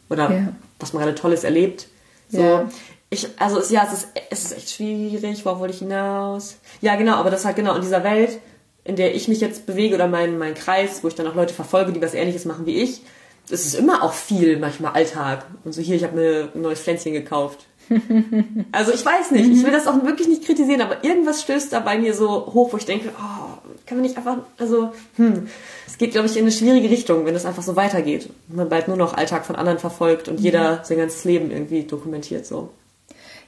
[0.10, 0.48] oder ja.
[0.80, 1.88] was man gerade Tolles erlebt.
[2.30, 2.70] So, ja.
[3.10, 5.46] ich, also ja, es ist, es ist echt schwierig.
[5.46, 6.58] Worauf wollte ich hinaus?
[6.82, 8.40] Ja, genau, aber das halt genau in dieser Welt,
[8.84, 11.54] in der ich mich jetzt bewege oder mein mein Kreis, wo ich dann auch Leute
[11.54, 13.02] verfolge, die was Ähnliches machen wie ich,
[13.50, 15.46] es ist immer auch viel manchmal Alltag.
[15.64, 17.68] Und so hier, ich habe mir ein neues Pflänzchen gekauft
[18.72, 21.80] also ich weiß nicht, ich will das auch wirklich nicht kritisieren, aber irgendwas stößt da
[21.80, 25.48] bei mir so hoch, wo ich denke, oh, kann man nicht einfach, also, hm,
[25.88, 28.30] es geht, glaube ich, in eine schwierige Richtung, wenn es einfach so weitergeht.
[28.50, 32.46] Man bald nur noch Alltag von anderen verfolgt und jeder sein ganzes Leben irgendwie dokumentiert
[32.46, 32.70] so.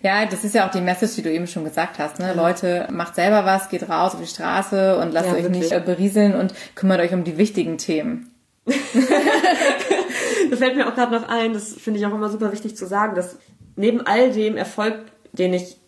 [0.02, 2.20] Ja, das ist ja auch die Message, die du eben schon gesagt hast.
[2.20, 2.28] Ne?
[2.28, 2.34] Ja.
[2.34, 5.64] Leute, macht selber was, geht raus auf die Straße und lasst ja, euch wirklich.
[5.64, 8.32] nicht äh, berieseln und kümmert euch um die wichtigen Themen.
[8.66, 12.88] da fällt mir auch gerade noch ein, das finde ich auch immer super wichtig zu
[12.88, 13.38] sagen, dass
[13.76, 14.96] neben all dem Erfolg,
[15.34, 15.79] den ich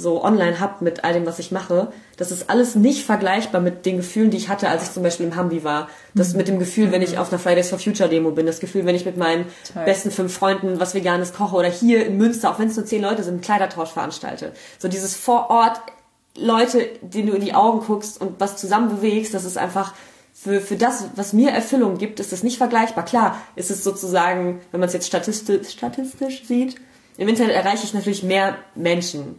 [0.00, 3.86] so online habe mit all dem, was ich mache, das ist alles nicht vergleichbar mit
[3.86, 5.88] den Gefühlen, die ich hatte, als ich zum Beispiel im Hambi war.
[6.14, 6.38] Das mhm.
[6.38, 8.94] mit dem Gefühl, wenn ich auf einer Fridays for Future Demo bin, das Gefühl, wenn
[8.94, 9.84] ich mit meinen Toll.
[9.84, 13.02] besten fünf Freunden was Veganes koche oder hier in Münster, auch wenn es nur zehn
[13.02, 14.52] Leute sind, einen Kleidertausch veranstalte.
[14.78, 15.80] So dieses vor Ort
[16.36, 19.92] Leute, denen du in die Augen guckst und was zusammen bewegst, das ist einfach
[20.32, 23.04] für, für das, was mir Erfüllung gibt, ist das nicht vergleichbar.
[23.04, 26.76] Klar, ist es sozusagen, wenn man es jetzt statistisch, statistisch sieht,
[27.18, 29.38] im Internet erreiche ich natürlich mehr Menschen,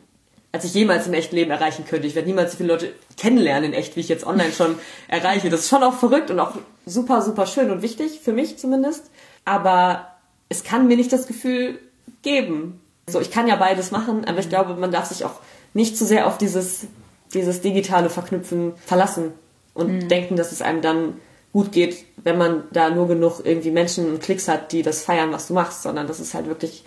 [0.52, 2.08] als ich jemals im echten Leben erreichen könnte.
[2.08, 4.76] Ich werde niemals so viele Leute kennenlernen in echt, wie ich jetzt online schon
[5.08, 5.50] erreiche.
[5.50, 9.10] Das ist schon auch verrückt und auch super, super schön und wichtig, für mich zumindest.
[9.46, 10.08] Aber
[10.50, 11.80] es kann mir nicht das Gefühl
[12.22, 12.82] geben.
[13.08, 14.50] So, ich kann ja beides machen, aber ich mhm.
[14.50, 15.40] glaube, man darf sich auch
[15.74, 16.88] nicht zu sehr auf dieses,
[17.34, 19.32] dieses digitale Verknüpfen verlassen
[19.74, 20.08] und mhm.
[20.10, 21.14] denken, dass es einem dann
[21.54, 25.32] gut geht, wenn man da nur genug irgendwie Menschen und Klicks hat, die das feiern,
[25.32, 26.84] was du machst, sondern das ist halt wirklich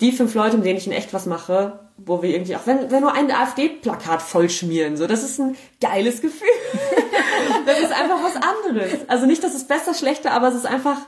[0.00, 2.90] die fünf Leute, mit denen ich in echt was mache, wo wir irgendwie auch, wenn,
[2.90, 6.48] wenn nur ein AfD-Plakat vollschmieren, so, das ist ein geiles Gefühl.
[7.66, 9.08] das ist einfach was anderes.
[9.08, 10.98] Also nicht, dass es besser, schlechter, aber es ist einfach,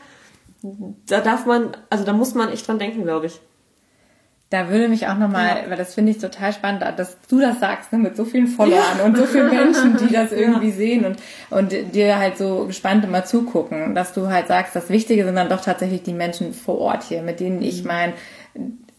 [1.08, 3.40] da darf man, also da muss man echt dran denken, glaube ich.
[4.50, 5.70] Da würde mich auch nochmal, ja.
[5.70, 8.98] weil das finde ich total spannend, dass du das sagst, ne, mit so vielen Followern
[8.98, 9.04] ja.
[9.04, 10.74] und so vielen Menschen, die das irgendwie ja.
[10.74, 11.18] sehen und,
[11.50, 15.48] und dir halt so gespannt immer zugucken, dass du halt sagst, das Wichtige sind dann
[15.48, 17.88] doch tatsächlich die Menschen vor Ort hier, mit denen ich mhm.
[17.88, 18.12] mein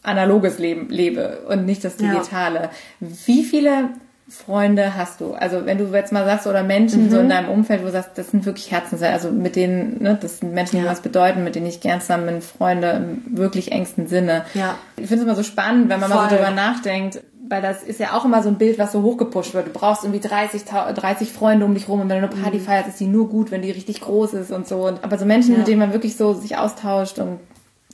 [0.02, 2.70] analoges Leben lebe und nicht das Digitale.
[3.00, 3.08] Ja.
[3.26, 3.90] Wie viele
[4.28, 5.34] Freunde hast du?
[5.34, 7.10] Also wenn du jetzt mal sagst, oder Menschen mhm.
[7.10, 10.18] so in deinem Umfeld, wo du sagst, das sind wirklich Herzensleute, also mit denen, ne,
[10.20, 10.90] das sind Menschen, die ja.
[10.90, 14.44] was bedeuten, mit denen ich gern zusammen bin, Freunde im wirklich engsten Sinne.
[14.54, 14.76] Ja.
[14.96, 16.22] Ich finde es immer so spannend, wenn man Voll.
[16.22, 19.02] mal so drüber nachdenkt, weil das ist ja auch immer so ein Bild, was so
[19.02, 19.68] hochgepusht wird.
[19.68, 22.62] Du brauchst irgendwie 30, 30 Freunde um dich rum und wenn du eine Party mhm.
[22.62, 24.92] feierst, ist die nur gut, wenn die richtig groß ist und so.
[25.02, 25.58] Aber so Menschen, ja.
[25.58, 27.38] mit denen man wirklich so sich austauscht und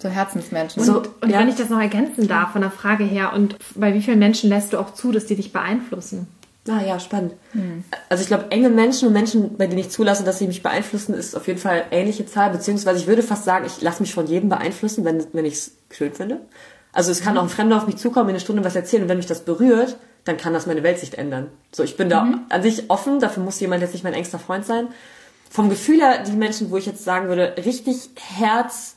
[0.02, 0.82] so Herzensmenschen.
[0.82, 1.38] So, und ja.
[1.38, 4.50] wenn ich das noch ergänzen darf von der Frage her, und bei wie vielen Menschen
[4.50, 6.26] lässt du auch zu, dass die dich beeinflussen?
[6.68, 7.32] Ah ja, spannend.
[7.52, 7.82] Hm.
[8.08, 11.14] Also ich glaube, enge Menschen und Menschen, bei denen ich zulasse, dass sie mich beeinflussen,
[11.14, 14.26] ist auf jeden Fall ähnliche Zahl, beziehungsweise ich würde fast sagen, ich lasse mich von
[14.26, 16.40] jedem beeinflussen, wenn, wenn ich es schön finde.
[16.92, 17.38] Also es kann mhm.
[17.38, 19.44] auch ein Fremder auf mich zukommen, in eine Stunde was erzählen und wenn mich das
[19.44, 21.48] berührt, dann kann das meine Weltsicht ändern.
[21.72, 22.40] So, ich bin da mhm.
[22.48, 24.88] an sich offen, dafür muss jemand jetzt nicht mein engster Freund sein.
[25.50, 28.96] Vom Gefühl her, die Menschen, wo ich jetzt sagen würde, richtig Herz,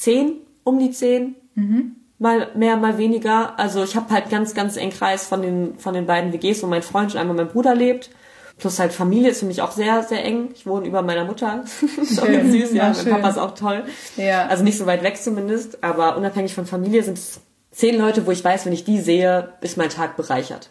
[0.00, 1.36] zehn, um die zehn.
[1.54, 1.96] Mhm.
[2.18, 3.58] Mal mehr, mal weniger.
[3.58, 6.66] Also ich habe halt ganz, ganz eng Kreis von den, von den beiden WGs, wo
[6.66, 8.10] mein Freund und einmal mein Bruder lebt.
[8.58, 10.50] Plus halt Familie ist für mich auch sehr, sehr eng.
[10.54, 11.64] Ich wohne über meiner Mutter.
[12.00, 12.92] ist schön, süß, ja.
[12.92, 13.84] ja mein Papa ist auch toll.
[14.16, 14.46] Ja.
[14.46, 15.82] Also nicht so weit weg zumindest.
[15.82, 17.40] Aber unabhängig von Familie sind es
[17.70, 20.70] zehn Leute, wo ich weiß, wenn ich die sehe, ist mein Tag bereichert.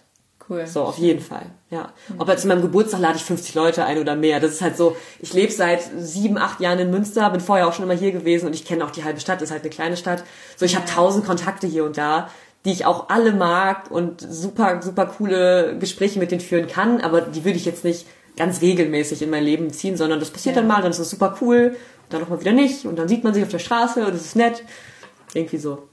[0.49, 0.65] Cool.
[0.65, 1.93] So, auf jeden Fall, ja.
[2.17, 4.39] Ob jetzt zu meinem Geburtstag lade ich 50 Leute ein oder mehr.
[4.39, 7.73] Das ist halt so, ich lebe seit sieben, acht Jahren in Münster, bin vorher auch
[7.73, 9.69] schon immer hier gewesen und ich kenne auch die halbe Stadt, das ist halt eine
[9.69, 10.23] kleine Stadt.
[10.57, 10.79] So, ich ja.
[10.79, 12.31] habe tausend Kontakte hier und da,
[12.65, 17.21] die ich auch alle mag und super, super coole Gespräche mit denen führen kann, aber
[17.21, 20.61] die würde ich jetzt nicht ganz regelmäßig in mein Leben ziehen, sondern das passiert ja.
[20.61, 21.75] dann mal, dann ist das super cool,
[22.09, 24.25] dann auch mal wieder nicht und dann sieht man sich auf der Straße und es
[24.25, 24.63] ist nett.
[25.35, 25.87] Irgendwie so.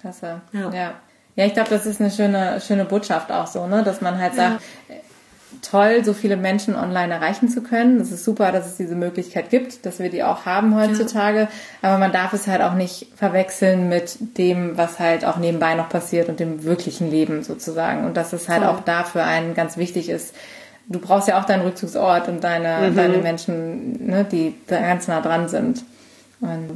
[0.00, 0.40] Klasse.
[0.52, 0.72] Ja.
[0.72, 0.94] ja.
[1.36, 3.82] Ja, ich glaube, das ist eine schöne, schöne Botschaft auch so, ne?
[3.82, 4.94] dass man halt sagt, ja.
[5.62, 7.98] toll, so viele Menschen online erreichen zu können.
[7.98, 11.40] Das ist super, dass es diese Möglichkeit gibt, dass wir die auch haben heutzutage.
[11.40, 11.48] Ja.
[11.82, 15.88] Aber man darf es halt auch nicht verwechseln mit dem, was halt auch nebenbei noch
[15.88, 18.04] passiert und dem wirklichen Leben sozusagen.
[18.04, 18.70] Und dass es halt toll.
[18.70, 20.34] auch dafür einen ganz wichtig ist,
[20.88, 22.96] du brauchst ja auch deinen Rückzugsort und deine, mhm.
[22.96, 25.84] deine Menschen, ne, die da ganz nah dran sind.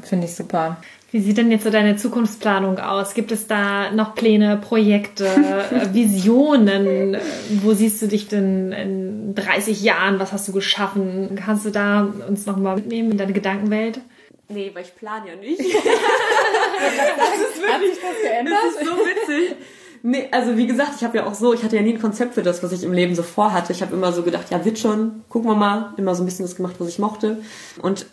[0.03, 0.77] Finde ich super.
[1.15, 3.15] Wie sieht denn jetzt so deine Zukunftsplanung aus?
[3.15, 5.27] Gibt es da noch Pläne, Projekte,
[5.71, 7.17] äh, Visionen?
[7.63, 10.19] Wo siehst du dich denn in 30 Jahren?
[10.19, 11.37] Was hast du geschaffen?
[11.37, 14.01] Kannst du da uns nochmal mitnehmen in deine Gedankenwelt?
[14.49, 15.61] Nee, weil ich plane ja nicht.
[15.61, 18.51] das ist wirklich, das?
[18.51, 19.57] Das ist so witzig.
[20.03, 22.35] Nee, also wie gesagt, ich habe ja auch so, ich hatte ja nie ein Konzept
[22.35, 23.73] für das, was ich im Leben so vorhatte.
[23.73, 25.95] Ich habe immer so gedacht, ja, wird schon, gucken wir mal.
[25.97, 27.41] Immer so ein bisschen das gemacht, was ich mochte.
[27.81, 28.07] Und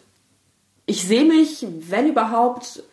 [0.86, 2.84] ich sehe mich, wenn überhaupt,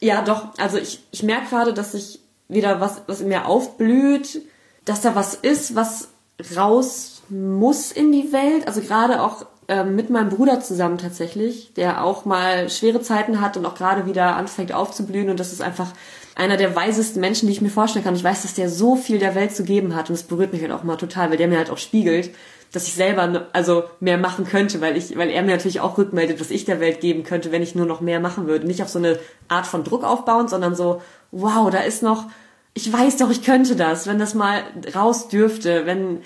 [0.00, 0.48] ja, doch.
[0.58, 4.42] Also ich, ich merke gerade, dass sich wieder was, was in mir aufblüht,
[4.84, 6.08] dass da was ist, was
[6.56, 8.66] raus muss in die Welt.
[8.66, 13.56] Also gerade auch äh, mit meinem Bruder zusammen tatsächlich, der auch mal schwere Zeiten hat
[13.56, 15.30] und auch gerade wieder anfängt aufzublühen.
[15.30, 15.92] Und das ist einfach
[16.36, 18.14] einer der weisesten Menschen, die ich mir vorstellen kann.
[18.14, 20.62] Ich weiß, dass der so viel der Welt zu geben hat und es berührt mich
[20.62, 22.30] halt auch mal total, weil der mir halt auch spiegelt,
[22.76, 26.38] dass ich selber also mehr machen könnte, weil ich, weil er mir natürlich auch rückmeldet,
[26.40, 28.66] was ich der Welt geben könnte, wenn ich nur noch mehr machen würde.
[28.66, 29.18] Nicht auf so eine
[29.48, 31.02] Art von Druck aufbauen, sondern so,
[31.32, 32.26] wow, da ist noch,
[32.74, 34.62] ich weiß doch, ich könnte das, wenn das mal
[34.94, 36.20] raus dürfte, wenn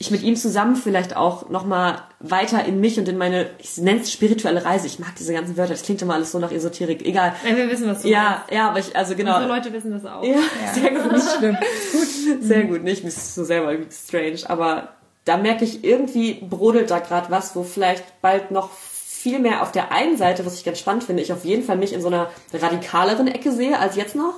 [0.00, 3.78] ich mit ihm zusammen vielleicht auch noch mal weiter in mich und in meine, ich
[3.78, 4.88] nenne es spirituelle Reise.
[4.88, 7.06] Ich mag diese ganzen Wörter, das klingt immer alles so nach Esoterik.
[7.06, 7.32] Egal.
[7.48, 8.50] Ja, wir wissen, was du Ja, meinst.
[8.52, 9.36] ja, aber ich, also genau.
[9.36, 10.22] Unsere Leute wissen das auch.
[10.24, 10.72] Ja, ja.
[10.74, 11.12] sehr gut.
[11.12, 11.56] Nicht schlimm.
[11.92, 12.42] gut.
[12.42, 12.82] Sehr gut.
[12.82, 14.88] Nicht, mich ist so selber irgendwie strange, aber
[15.24, 19.72] da merke ich, irgendwie brodelt da gerade was, wo vielleicht bald noch viel mehr auf
[19.72, 22.08] der einen Seite, was ich ganz spannend finde, ich auf jeden Fall mich in so
[22.08, 24.34] einer radikaleren Ecke sehe als jetzt noch.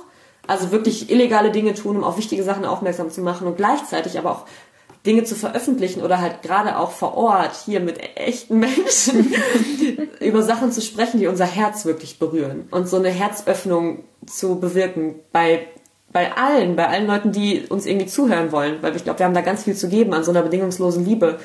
[0.47, 4.31] Also wirklich illegale Dinge tun, um auf wichtige Sachen aufmerksam zu machen und gleichzeitig aber
[4.31, 4.45] auch
[5.05, 9.33] Dinge zu veröffentlichen oder halt gerade auch vor Ort hier mit echten Menschen
[10.19, 15.15] über Sachen zu sprechen, die unser Herz wirklich berühren und so eine Herzöffnung zu bewirken
[15.31, 15.67] bei
[16.17, 19.35] bei allen, bei allen Leuten, die uns irgendwie zuhören wollen, weil ich glaube, wir haben
[19.35, 21.39] da ganz viel zu geben an so einer bedingungslosen Liebe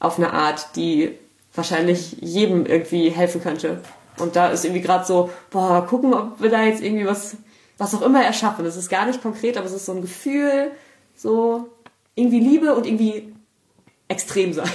[0.00, 1.12] auf eine Art, die
[1.54, 3.82] wahrscheinlich jedem irgendwie helfen könnte.
[4.18, 7.36] Und da ist irgendwie gerade so, boah, gucken, ob wir da jetzt irgendwie was,
[7.76, 8.64] was auch immer erschaffen.
[8.64, 10.70] Das ist gar nicht konkret, aber es ist so ein Gefühl,
[11.14, 11.68] so
[12.14, 13.34] irgendwie Liebe und irgendwie
[14.08, 14.70] extrem sein.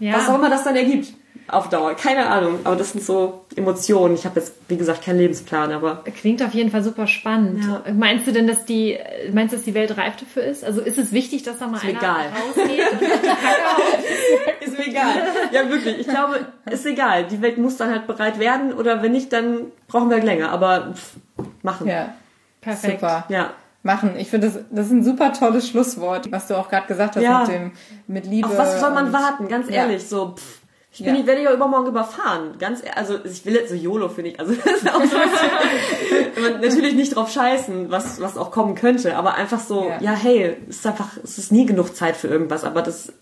[0.00, 0.14] ja.
[0.16, 1.12] Was auch immer das dann ergibt
[1.52, 1.94] auf Dauer.
[1.94, 4.14] Keine Ahnung, aber das sind so Emotionen.
[4.14, 6.04] Ich habe jetzt, wie gesagt, keinen Lebensplan, aber.
[6.20, 7.64] Klingt auf jeden Fall super spannend.
[7.64, 7.92] Ja.
[7.92, 8.98] Meinst du denn, dass die,
[9.32, 10.64] meinst du, dass die Welt reif dafür ist?
[10.64, 12.26] Also ist es wichtig, dass da mal ist einer egal.
[12.28, 15.14] rausgeht und die Ist mir egal.
[15.52, 15.98] Ja, wirklich.
[15.98, 17.24] Ich glaube, ist egal.
[17.24, 20.50] Die Welt muss dann halt bereit werden oder wenn nicht, dann brauchen wir halt länger.
[20.50, 21.16] Aber pff,
[21.62, 21.88] machen.
[21.88, 22.14] Ja.
[22.60, 23.00] Perfekt.
[23.00, 23.24] Super.
[23.28, 23.50] Ja
[23.82, 24.16] machen.
[24.16, 27.22] Ich finde, das, das ist ein super tolles Schlusswort, was du auch gerade gesagt hast
[27.22, 27.40] ja.
[27.40, 27.72] mit dem
[28.06, 28.48] mit Liebe.
[28.48, 29.48] Auf was soll man warten?
[29.48, 30.08] Ganz ehrlich, ja.
[30.08, 30.59] so pff,
[30.92, 31.20] ich bin, ja.
[31.20, 32.58] ich werde ja übermorgen überfahren.
[32.58, 34.40] Ganz, also ich will jetzt so YOLO finde ich.
[34.40, 39.16] Also das ist auch so bisschen, natürlich nicht drauf scheißen, was was auch kommen könnte,
[39.16, 42.28] aber einfach so, ja, ja hey, es ist einfach, es ist nie genug Zeit für
[42.28, 42.64] irgendwas.
[42.64, 43.12] Aber das,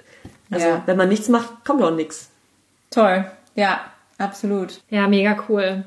[0.51, 0.83] also ja.
[0.87, 2.31] wenn man nichts macht, kommt auch nichts.
[2.91, 3.81] Toll, ja,
[4.17, 4.81] absolut.
[4.89, 5.85] Ja, mega cool.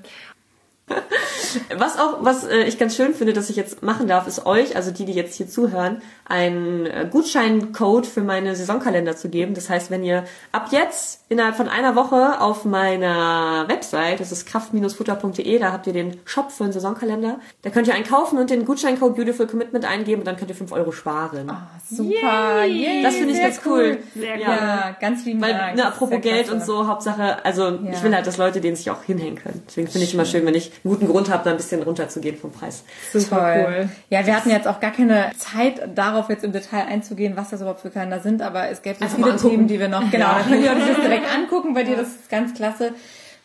[1.77, 4.75] Was auch, was äh, ich ganz schön finde, dass ich jetzt machen darf, ist euch,
[4.75, 9.53] also die, die jetzt hier zuhören, einen äh, Gutscheincode für meine Saisonkalender zu geben.
[9.53, 14.45] Das heißt, wenn ihr ab jetzt innerhalb von einer Woche auf meiner Website, das ist
[14.45, 18.49] kraft-futter.de, da habt ihr den Shop für einen Saisonkalender, da könnt ihr einen kaufen und
[18.49, 21.51] den Gutscheincode Beautiful Commitment eingeben und dann könnt ihr 5 Euro sparen.
[21.51, 23.03] Oh, super, Yay.
[23.03, 23.97] das finde ich ganz cool.
[24.15, 24.49] Sehr ja.
[24.49, 25.75] ja, ganz lieben Weil, Dank.
[25.75, 27.91] Ne, apropos Geld und so, Hauptsache, also ja.
[27.91, 29.63] ich will halt, dass Leute den sich auch hinhängen können.
[29.67, 32.37] Deswegen finde ich immer schön, wenn ich einen guten Grund habe, da ein bisschen runterzugehen
[32.37, 32.83] vom Preis.
[33.13, 33.89] Super cool.
[34.09, 37.61] Ja, wir hatten jetzt auch gar keine Zeit darauf jetzt im Detail einzugehen, was das
[37.61, 40.39] überhaupt für Kalender sind, aber es gäbe so viele Themen, die wir noch, genau, ja.
[40.39, 42.93] da könnt ihr euch das direkt angucken bei dir, das ist ganz klasse.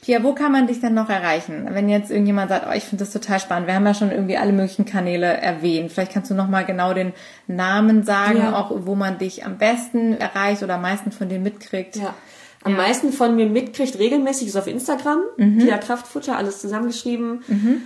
[0.03, 1.67] Pia, wo kann man dich denn noch erreichen?
[1.71, 3.67] Wenn jetzt irgendjemand sagt, oh, ich finde das total spannend.
[3.67, 5.91] Wir haben ja schon irgendwie alle möglichen Kanäle erwähnt.
[5.91, 7.13] Vielleicht kannst du noch mal genau den
[7.49, 8.55] Namen sagen, ja.
[8.55, 11.97] auch wo man dich am besten erreicht oder am meisten von denen mitkriegt.
[11.97, 12.15] Ja.
[12.67, 12.79] Am ja.
[12.79, 15.21] meisten von mir mitkriegt regelmäßig ist auf Instagram.
[15.37, 15.59] Mhm.
[15.59, 17.45] Pia Kraftfutter, alles zusammengeschrieben.
[17.47, 17.83] Mhm.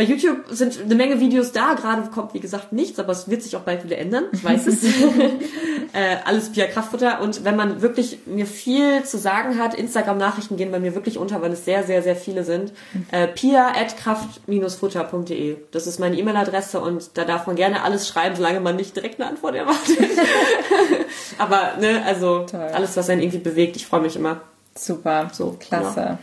[0.00, 1.74] Bei YouTube sind eine Menge Videos da.
[1.74, 4.24] Gerade kommt, wie gesagt, nichts, aber es wird sich auch bald wieder ändern.
[4.32, 4.82] Ich weiß es.
[5.92, 7.20] äh, alles Pia Kraftfutter.
[7.20, 11.42] Und wenn man wirklich mir viel zu sagen hat, Instagram-Nachrichten gehen bei mir wirklich unter,
[11.42, 12.72] weil es sehr, sehr, sehr viele sind.
[13.10, 15.58] Äh, pia at kraft-futter.de.
[15.70, 19.20] Das ist meine E-Mail-Adresse und da darf man gerne alles schreiben, solange man nicht direkt
[19.20, 19.98] eine Antwort erwartet.
[21.36, 22.58] aber, ne, also Toll.
[22.72, 23.76] alles, was einen irgendwie bewegt.
[23.76, 24.40] Ich freue mich immer.
[24.74, 26.00] Super, so klasse.
[26.00, 26.18] Ja.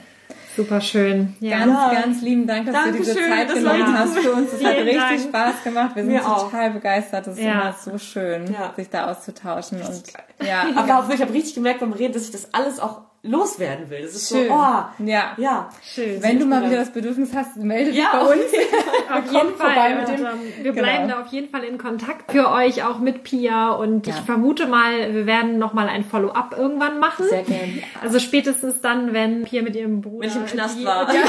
[0.57, 1.35] Super schön.
[1.39, 1.59] Ja.
[1.59, 2.01] Ganz, ja.
[2.01, 4.53] ganz lieben Dank, dass Dankeschön, du diese Zeit genommen hast für uns.
[4.53, 5.19] Es hat richtig Dank.
[5.21, 5.95] Spaß gemacht.
[5.95, 6.73] Wir sind Mir total auch.
[6.73, 7.27] begeistert.
[7.27, 9.79] Es ist immer so schön, sich da auszutauschen.
[9.79, 10.03] Und,
[10.45, 10.65] ja.
[10.75, 14.01] Aber auch, ich habe richtig gemerkt beim Reden, dass ich das alles auch loswerden will.
[14.01, 14.47] Das ist Schön.
[14.47, 15.33] so, oh, ja.
[15.37, 15.69] ja.
[15.83, 16.21] Schön.
[16.21, 18.43] Wenn du mal wieder das Bedürfnis hast, melde dich ja, bei uns.
[19.11, 19.95] auf jeden Fall.
[19.95, 20.25] Mit dem,
[20.63, 20.83] wir genau.
[20.83, 23.71] bleiben da auf jeden Fall in Kontakt für euch, auch mit Pia.
[23.71, 24.15] Und ja.
[24.15, 27.25] ich vermute mal, wir werden nochmal ein Follow-up irgendwann machen.
[27.29, 27.83] Sehr gerne.
[28.01, 30.21] Also spätestens dann, wenn Pia mit ihrem Bruder...
[30.21, 31.13] Wenn ich im Knast war.
[31.13, 31.21] Ja,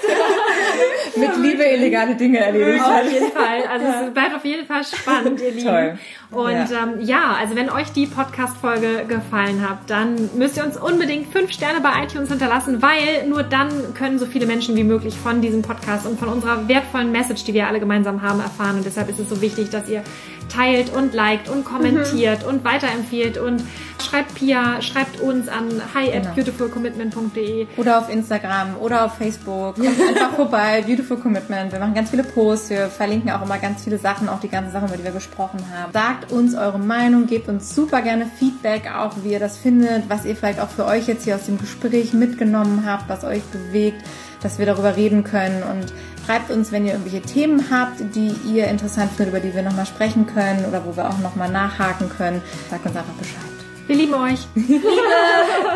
[1.16, 3.04] mit Liebe illegale Dinge erledigt hat.
[3.04, 3.62] Auf jeden Fall.
[3.70, 5.66] Also es bleibt auf jeden Fall spannend, ihr Lieben.
[5.66, 5.98] Toll.
[6.30, 6.82] Und ja.
[6.82, 11.52] Ähm, ja, also wenn euch die Podcast-Folge gefallen hat, dann müsst ihr uns unbedingt fünf
[11.52, 15.62] Sterne bei iTunes hinterlassen, weil nur dann können so viele Menschen wie möglich von diesem
[15.62, 18.76] Podcast und von unserer wertvollen Message, die wir alle gemeinsam haben, erfahren.
[18.76, 20.04] Und deshalb ist es so wichtig, dass ihr
[20.50, 22.48] teilt und liked und kommentiert mhm.
[22.48, 23.62] und weiterempfiehlt und
[24.02, 26.34] schreibt Pia, schreibt uns an hi at genau.
[26.34, 29.76] beautifulcommitment.de oder auf Instagram oder auf Facebook.
[29.76, 31.72] Kommt einfach vorbei, Beautiful Commitment.
[31.72, 34.72] Wir machen ganz viele Posts, wir verlinken auch immer ganz viele Sachen, auch die ganzen
[34.72, 35.92] Sachen, über die wir gesprochen haben.
[35.92, 40.24] Sagt uns eure Meinung, gebt uns super gerne Feedback, auch wie ihr das findet, was
[40.24, 44.02] ihr vielleicht auch für euch jetzt hier aus dem Gespräch mitgenommen habt, was euch bewegt,
[44.42, 45.92] dass wir darüber reden können und
[46.30, 49.84] Schreibt uns, wenn ihr irgendwelche Themen habt, die ihr interessant findet, über die wir nochmal
[49.84, 52.40] sprechen können oder wo wir auch nochmal nachhaken können.
[52.70, 53.40] Sagt uns einfach Bescheid.
[53.88, 54.46] Wir lieben euch.
[54.54, 54.86] Liebe!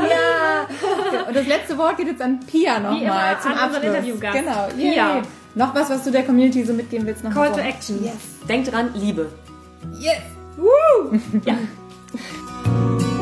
[0.08, 0.68] ja!
[1.26, 4.20] Und das letzte Wort geht jetzt an Pia nochmal zum Abschluss.
[4.20, 4.68] Genau.
[4.76, 5.22] Pia.
[5.56, 7.24] Noch was, was du der Community so mitgeben willst?
[7.24, 8.04] Noch Call to action.
[8.04, 8.14] Yes.
[8.48, 9.32] Denkt dran, Liebe.
[9.98, 10.22] Yes.
[10.56, 11.18] Woo!
[11.44, 11.58] ja.